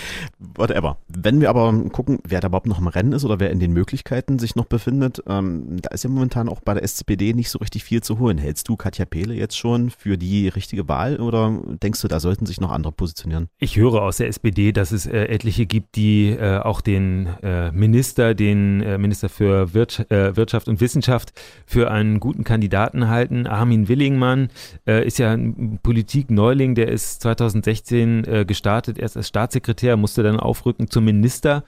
whatever. 0.56 0.98
Wenn 1.08 1.42
wir 1.42 1.50
aber 1.50 1.74
gucken, 1.92 2.20
wer 2.24 2.42
da 2.42 2.48
überhaupt 2.48 2.68
noch 2.68 2.80
im 2.80 2.88
Rennen 2.88 3.14
ist 3.14 3.26
oder 3.26 3.40
wer 3.40 3.52
in 3.52 3.60
den 3.60 3.74
Möglichkeiten 3.74 4.40
sich 4.40 4.56
noch 4.56 4.66
befindet, 4.66 5.24
ähm, 5.28 5.82
da 5.82 5.90
ist 5.90 6.04
ja 6.04 6.10
momentan 6.10 6.50
auch 6.50 6.62
bei 6.62 6.74
der 6.74 6.84
SPD 6.84 7.34
nicht 7.34 7.50
so 7.50 7.60
richtig 7.60 7.84
viel 7.84 8.02
zu 8.02 8.20
holen. 8.20 8.38
Hältst 8.38 8.68
du 8.68 8.76
Katja 8.76 9.06
Pehle 9.06 9.34
jetzt 9.34 9.58
schon 9.58 9.90
für 9.90 10.18
die 10.18 10.48
richtige 10.48 10.88
Wahl 10.88 11.20
oder 11.20 11.60
denkst 11.82 12.02
du, 12.02 12.08
da 12.08 12.20
sollten 12.20 12.46
sich 12.46 12.60
noch 12.60 12.72
andere 12.72 12.92
positionieren? 12.92 13.50
Ich 13.60 13.78
höre 13.78 14.02
aus 14.02 14.18
der 14.18 14.28
SPD, 14.28 14.72
dass 14.72 14.92
es 14.92 15.06
äh, 15.06 15.26
etliche 15.26 15.66
gibt, 15.66 15.96
die 15.96 16.30
äh, 16.30 16.60
auch 16.60 16.82
den 16.82 17.28
äh, 17.42 17.72
Minister, 17.72 18.34
den 18.34 18.82
äh, 18.82 18.98
Minister 18.98 19.30
für 19.30 19.64
äh, 19.64 20.36
Wirtschaft 20.36 20.68
und 20.68 20.82
Wissenschaft 20.82 21.34
für 21.66 21.92
einen 21.92 22.20
guten 22.20 22.44
Kandidaten 22.44 23.08
halten. 23.10 23.45
Armin 23.48 23.88
Willingmann 23.88 24.50
äh, 24.88 25.06
ist 25.06 25.20
ja 25.20 25.32
ein 25.32 25.80
Politikneuling, 25.82 26.76
der 26.76 26.90
ist 26.90 27.22
2016 27.22 28.24
äh, 28.26 28.46
gestartet, 28.46 28.98
erst 28.98 29.18
als 29.18 29.28
Staatssekretär, 29.28 29.98
musste 29.98 30.24
dann 30.24 30.40
aufrücken 30.40 30.90
zum 30.90 31.06
Minister 31.06 31.64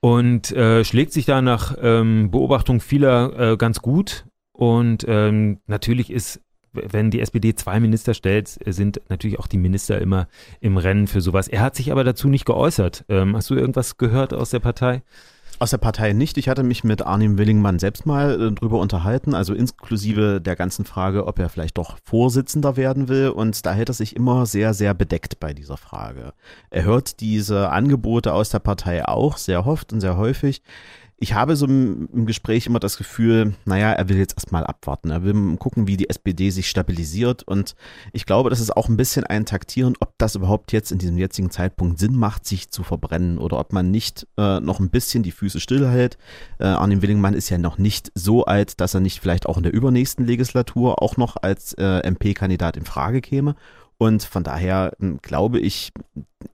und 0.00 0.52
äh, 0.52 0.84
schlägt 0.84 1.12
sich 1.12 1.26
da 1.26 1.42
nach 1.42 1.76
ähm, 1.80 2.30
Beobachtung 2.30 2.80
vieler 2.80 3.52
äh, 3.52 3.56
ganz 3.56 3.80
gut. 3.80 4.26
Und 4.52 5.04
ähm, 5.06 5.58
natürlich 5.66 6.10
ist 6.10 6.40
wenn 6.72 7.10
die 7.10 7.20
SPD 7.20 7.54
zwei 7.54 7.80
Minister 7.80 8.14
stellt, 8.14 8.48
sind 8.48 9.00
natürlich 9.08 9.38
auch 9.38 9.46
die 9.46 9.58
Minister 9.58 9.98
immer 9.98 10.28
im 10.60 10.76
Rennen 10.76 11.06
für 11.06 11.20
sowas. 11.20 11.48
Er 11.48 11.62
hat 11.62 11.74
sich 11.74 11.90
aber 11.90 12.04
dazu 12.04 12.28
nicht 12.28 12.44
geäußert. 12.44 13.04
Ähm, 13.08 13.36
hast 13.36 13.50
du 13.50 13.54
irgendwas 13.54 13.96
gehört 13.96 14.34
aus 14.34 14.50
der 14.50 14.60
Partei? 14.60 15.02
Aus 15.58 15.70
der 15.70 15.78
Partei 15.78 16.12
nicht. 16.12 16.36
Ich 16.36 16.50
hatte 16.50 16.62
mich 16.62 16.84
mit 16.84 17.00
Arnim 17.00 17.38
Willingmann 17.38 17.78
selbst 17.78 18.04
mal 18.04 18.38
äh, 18.38 18.52
drüber 18.52 18.78
unterhalten, 18.78 19.34
also 19.34 19.54
inklusive 19.54 20.38
der 20.38 20.54
ganzen 20.54 20.84
Frage, 20.84 21.26
ob 21.26 21.38
er 21.38 21.48
vielleicht 21.48 21.78
doch 21.78 21.96
Vorsitzender 22.04 22.76
werden 22.76 23.08
will. 23.08 23.30
Und 23.30 23.64
da 23.64 23.72
hält 23.72 23.88
er 23.88 23.94
sich 23.94 24.16
immer 24.16 24.44
sehr, 24.44 24.74
sehr 24.74 24.92
bedeckt 24.92 25.40
bei 25.40 25.54
dieser 25.54 25.78
Frage. 25.78 26.34
Er 26.68 26.84
hört 26.84 27.20
diese 27.20 27.70
Angebote 27.70 28.34
aus 28.34 28.50
der 28.50 28.58
Partei 28.58 29.08
auch 29.08 29.38
sehr 29.38 29.66
oft 29.66 29.94
und 29.94 30.02
sehr 30.02 30.18
häufig 30.18 30.60
ich 31.18 31.32
habe 31.32 31.56
so 31.56 31.66
im, 31.66 32.26
Gespräch 32.26 32.66
immer 32.66 32.78
das 32.78 32.98
Gefühl, 32.98 33.54
naja, 33.64 33.92
er 33.92 34.08
will 34.10 34.18
jetzt 34.18 34.36
erstmal 34.36 34.66
abwarten. 34.66 35.10
Er 35.10 35.24
will 35.24 35.56
gucken, 35.56 35.86
wie 35.86 35.96
die 35.96 36.10
SPD 36.10 36.50
sich 36.50 36.68
stabilisiert. 36.68 37.42
Und 37.42 37.74
ich 38.12 38.26
glaube, 38.26 38.50
das 38.50 38.60
ist 38.60 38.76
auch 38.76 38.88
ein 38.88 38.98
bisschen 38.98 39.24
ein 39.24 39.46
Taktieren, 39.46 39.94
ob 40.00 40.12
das 40.18 40.34
überhaupt 40.34 40.72
jetzt 40.72 40.92
in 40.92 40.98
diesem 40.98 41.16
jetzigen 41.16 41.50
Zeitpunkt 41.50 41.98
Sinn 41.98 42.16
macht, 42.16 42.46
sich 42.46 42.70
zu 42.70 42.82
verbrennen 42.82 43.38
oder 43.38 43.58
ob 43.58 43.72
man 43.72 43.90
nicht 43.90 44.26
äh, 44.36 44.60
noch 44.60 44.78
ein 44.78 44.90
bisschen 44.90 45.22
die 45.22 45.32
Füße 45.32 45.58
stillhält. 45.58 46.18
Äh, 46.58 46.66
Arnim 46.66 47.00
Willingmann 47.00 47.34
ist 47.34 47.48
ja 47.48 47.56
noch 47.56 47.78
nicht 47.78 48.12
so 48.14 48.44
alt, 48.44 48.80
dass 48.80 48.92
er 48.92 49.00
nicht 49.00 49.20
vielleicht 49.20 49.46
auch 49.46 49.56
in 49.56 49.62
der 49.62 49.72
übernächsten 49.72 50.26
Legislatur 50.26 51.02
auch 51.02 51.16
noch 51.16 51.36
als 51.40 51.72
äh, 51.74 52.00
MP-Kandidat 52.00 52.76
in 52.76 52.84
Frage 52.84 53.22
käme. 53.22 53.56
Und 53.96 54.22
von 54.22 54.44
daher 54.44 54.92
glaube 55.22 55.60
ich, 55.60 55.92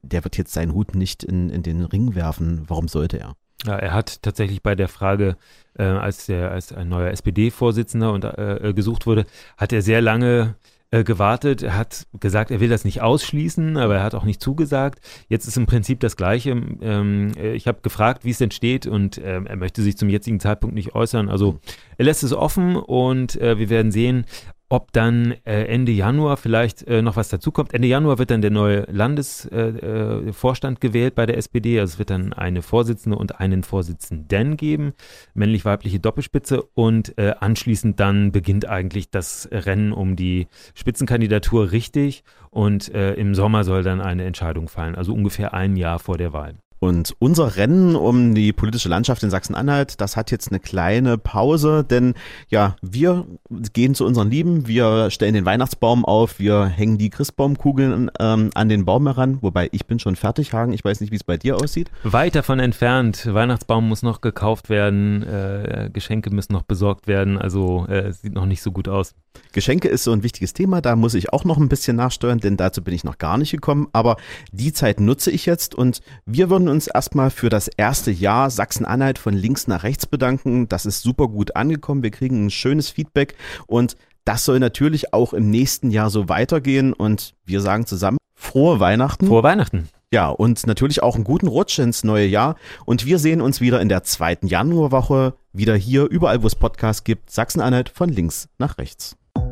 der 0.02 0.22
wird 0.22 0.38
jetzt 0.38 0.52
seinen 0.52 0.72
Hut 0.72 0.94
nicht 0.94 1.24
in, 1.24 1.50
in 1.50 1.64
den 1.64 1.82
Ring 1.84 2.14
werfen. 2.14 2.62
Warum 2.68 2.86
sollte 2.86 3.18
er? 3.18 3.34
Ja, 3.64 3.76
er 3.76 3.92
hat 3.92 4.22
tatsächlich 4.22 4.62
bei 4.62 4.74
der 4.74 4.88
Frage, 4.88 5.36
äh, 5.78 5.84
als, 5.84 6.26
der, 6.26 6.50
als 6.50 6.72
ein 6.72 6.88
neuer 6.88 7.10
SPD-Vorsitzender 7.10 8.12
und, 8.12 8.24
äh, 8.24 8.70
äh, 8.70 8.72
gesucht 8.74 9.06
wurde, 9.06 9.24
hat 9.56 9.72
er 9.72 9.82
sehr 9.82 10.00
lange 10.00 10.56
äh, 10.92 11.04
gewartet. 11.04 11.62
Er 11.62 11.76
hat 11.76 12.06
gesagt, 12.20 12.50
er 12.50 12.60
will 12.60 12.68
das 12.68 12.84
nicht 12.84 13.00
ausschließen, 13.00 13.78
aber 13.78 13.96
er 13.96 14.02
hat 14.02 14.14
auch 14.14 14.24
nicht 14.24 14.42
zugesagt. 14.42 15.00
Jetzt 15.28 15.48
ist 15.48 15.56
im 15.56 15.64
Prinzip 15.64 16.00
das 16.00 16.16
Gleiche. 16.18 16.50
Ähm, 16.50 17.32
äh, 17.36 17.54
ich 17.54 17.66
habe 17.66 17.80
gefragt, 17.80 18.26
wie 18.26 18.30
es 18.30 18.38
denn 18.38 18.50
steht 18.50 18.86
und 18.86 19.18
ähm, 19.24 19.46
er 19.46 19.56
möchte 19.56 19.80
sich 19.80 19.96
zum 19.96 20.10
jetzigen 20.10 20.38
Zeitpunkt 20.38 20.74
nicht 20.74 20.94
äußern. 20.94 21.30
Also 21.30 21.60
er 21.96 22.04
lässt 22.04 22.22
es 22.22 22.34
offen 22.34 22.76
und 22.76 23.40
äh, 23.40 23.58
wir 23.58 23.70
werden 23.70 23.90
sehen, 23.90 24.26
ob 24.72 24.90
dann 24.92 25.34
äh, 25.44 25.66
Ende 25.66 25.92
Januar 25.92 26.38
vielleicht 26.38 26.88
äh, 26.88 27.02
noch 27.02 27.16
was 27.16 27.28
dazukommt. 27.28 27.74
Ende 27.74 27.88
Januar 27.88 28.18
wird 28.18 28.30
dann 28.30 28.40
der 28.40 28.50
neue 28.50 28.86
Landesvorstand 28.90 30.78
äh, 30.78 30.78
äh 30.78 30.88
gewählt 30.88 31.14
bei 31.14 31.26
der 31.26 31.36
SPD. 31.36 31.78
Also 31.78 31.92
es 31.92 31.98
wird 31.98 32.08
dann 32.08 32.32
eine 32.32 32.62
Vorsitzende 32.62 33.18
und 33.18 33.38
einen 33.38 33.64
Vorsitzenden 33.64 34.56
geben, 34.56 34.94
männlich-weibliche 35.34 36.00
Doppelspitze. 36.00 36.62
Und 36.62 37.18
äh, 37.18 37.34
anschließend 37.38 38.00
dann 38.00 38.32
beginnt 38.32 38.66
eigentlich 38.66 39.10
das 39.10 39.46
Rennen 39.52 39.92
um 39.92 40.16
die 40.16 40.46
Spitzenkandidatur 40.72 41.70
richtig. 41.70 42.24
Und 42.48 42.94
äh, 42.94 43.12
im 43.12 43.34
Sommer 43.34 43.64
soll 43.64 43.82
dann 43.82 44.00
eine 44.00 44.24
Entscheidung 44.24 44.68
fallen, 44.68 44.94
also 44.94 45.12
ungefähr 45.12 45.52
ein 45.52 45.76
Jahr 45.76 45.98
vor 45.98 46.16
der 46.16 46.32
Wahl. 46.32 46.54
Und 46.82 47.14
unser 47.20 47.54
Rennen 47.54 47.94
um 47.94 48.34
die 48.34 48.52
politische 48.52 48.88
Landschaft 48.88 49.22
in 49.22 49.30
Sachsen-Anhalt, 49.30 50.00
das 50.00 50.16
hat 50.16 50.32
jetzt 50.32 50.50
eine 50.50 50.58
kleine 50.58 51.16
Pause, 51.16 51.84
denn 51.84 52.14
ja, 52.48 52.74
wir 52.82 53.24
gehen 53.72 53.94
zu 53.94 54.04
unseren 54.04 54.32
Lieben, 54.32 54.66
wir 54.66 55.08
stellen 55.12 55.34
den 55.34 55.44
Weihnachtsbaum 55.44 56.04
auf, 56.04 56.40
wir 56.40 56.64
hängen 56.66 56.98
die 56.98 57.08
Christbaumkugeln 57.08 58.10
ähm, 58.18 58.50
an 58.54 58.68
den 58.68 58.84
Baum 58.84 59.06
heran, 59.06 59.38
wobei 59.42 59.68
ich 59.70 59.86
bin 59.86 60.00
schon 60.00 60.16
fertig, 60.16 60.54
Hagen, 60.54 60.72
ich 60.72 60.84
weiß 60.84 61.00
nicht, 61.00 61.12
wie 61.12 61.16
es 61.16 61.22
bei 61.22 61.36
dir 61.36 61.54
aussieht. 61.54 61.88
Weit 62.02 62.34
davon 62.34 62.58
entfernt, 62.58 63.32
Weihnachtsbaum 63.32 63.88
muss 63.88 64.02
noch 64.02 64.20
gekauft 64.20 64.68
werden, 64.68 65.22
äh, 65.22 65.88
Geschenke 65.92 66.30
müssen 66.30 66.52
noch 66.52 66.62
besorgt 66.62 67.06
werden, 67.06 67.38
also 67.38 67.86
äh, 67.86 68.12
sieht 68.12 68.32
noch 68.32 68.46
nicht 68.46 68.60
so 68.60 68.72
gut 68.72 68.88
aus. 68.88 69.14
Geschenke 69.52 69.88
ist 69.88 70.04
so 70.04 70.12
ein 70.12 70.22
wichtiges 70.22 70.54
Thema, 70.54 70.80
da 70.80 70.96
muss 70.96 71.14
ich 71.14 71.32
auch 71.32 71.44
noch 71.44 71.58
ein 71.58 71.68
bisschen 71.68 71.96
nachsteuern, 71.96 72.38
denn 72.38 72.56
dazu 72.56 72.82
bin 72.82 72.94
ich 72.94 73.04
noch 73.04 73.18
gar 73.18 73.36
nicht 73.36 73.50
gekommen, 73.50 73.88
aber 73.92 74.16
die 74.50 74.72
Zeit 74.72 75.00
nutze 75.00 75.30
ich 75.30 75.46
jetzt 75.46 75.74
und 75.74 76.00
wir 76.24 76.50
würden 76.50 76.68
uns 76.68 76.86
erstmal 76.86 77.30
für 77.30 77.50
das 77.50 77.68
erste 77.68 78.10
Jahr 78.10 78.50
Sachsen-Anhalt 78.50 79.18
von 79.18 79.34
links 79.34 79.66
nach 79.68 79.82
rechts 79.82 80.06
bedanken. 80.06 80.68
Das 80.68 80.86
ist 80.86 81.02
super 81.02 81.28
gut 81.28 81.54
angekommen, 81.54 82.02
wir 82.02 82.10
kriegen 82.10 82.46
ein 82.46 82.50
schönes 82.50 82.88
Feedback 82.88 83.36
und 83.66 83.96
das 84.24 84.44
soll 84.44 84.58
natürlich 84.58 85.12
auch 85.12 85.32
im 85.32 85.50
nächsten 85.50 85.90
Jahr 85.90 86.08
so 86.08 86.28
weitergehen 86.28 86.92
und 86.92 87.34
wir 87.44 87.60
sagen 87.60 87.86
zusammen 87.86 88.18
frohe 88.34 88.80
Weihnachten. 88.80 89.26
Frohe 89.26 89.42
Weihnachten. 89.42 89.88
Ja, 90.12 90.28
und 90.28 90.66
natürlich 90.66 91.02
auch 91.02 91.14
einen 91.14 91.24
guten 91.24 91.48
Rutsch 91.48 91.78
ins 91.78 92.04
neue 92.04 92.26
Jahr. 92.26 92.56
Und 92.84 93.06
wir 93.06 93.18
sehen 93.18 93.40
uns 93.40 93.62
wieder 93.62 93.80
in 93.80 93.88
der 93.88 94.02
zweiten 94.02 94.46
Januarwoche, 94.46 95.34
wieder 95.54 95.74
hier, 95.74 96.04
überall 96.04 96.42
wo 96.42 96.46
es 96.46 96.54
Podcasts 96.54 97.02
gibt, 97.02 97.30
Sachsen-Anhalt 97.30 97.88
von 97.88 98.10
links 98.10 98.48
nach 98.58 98.76
rechts. 98.76 99.16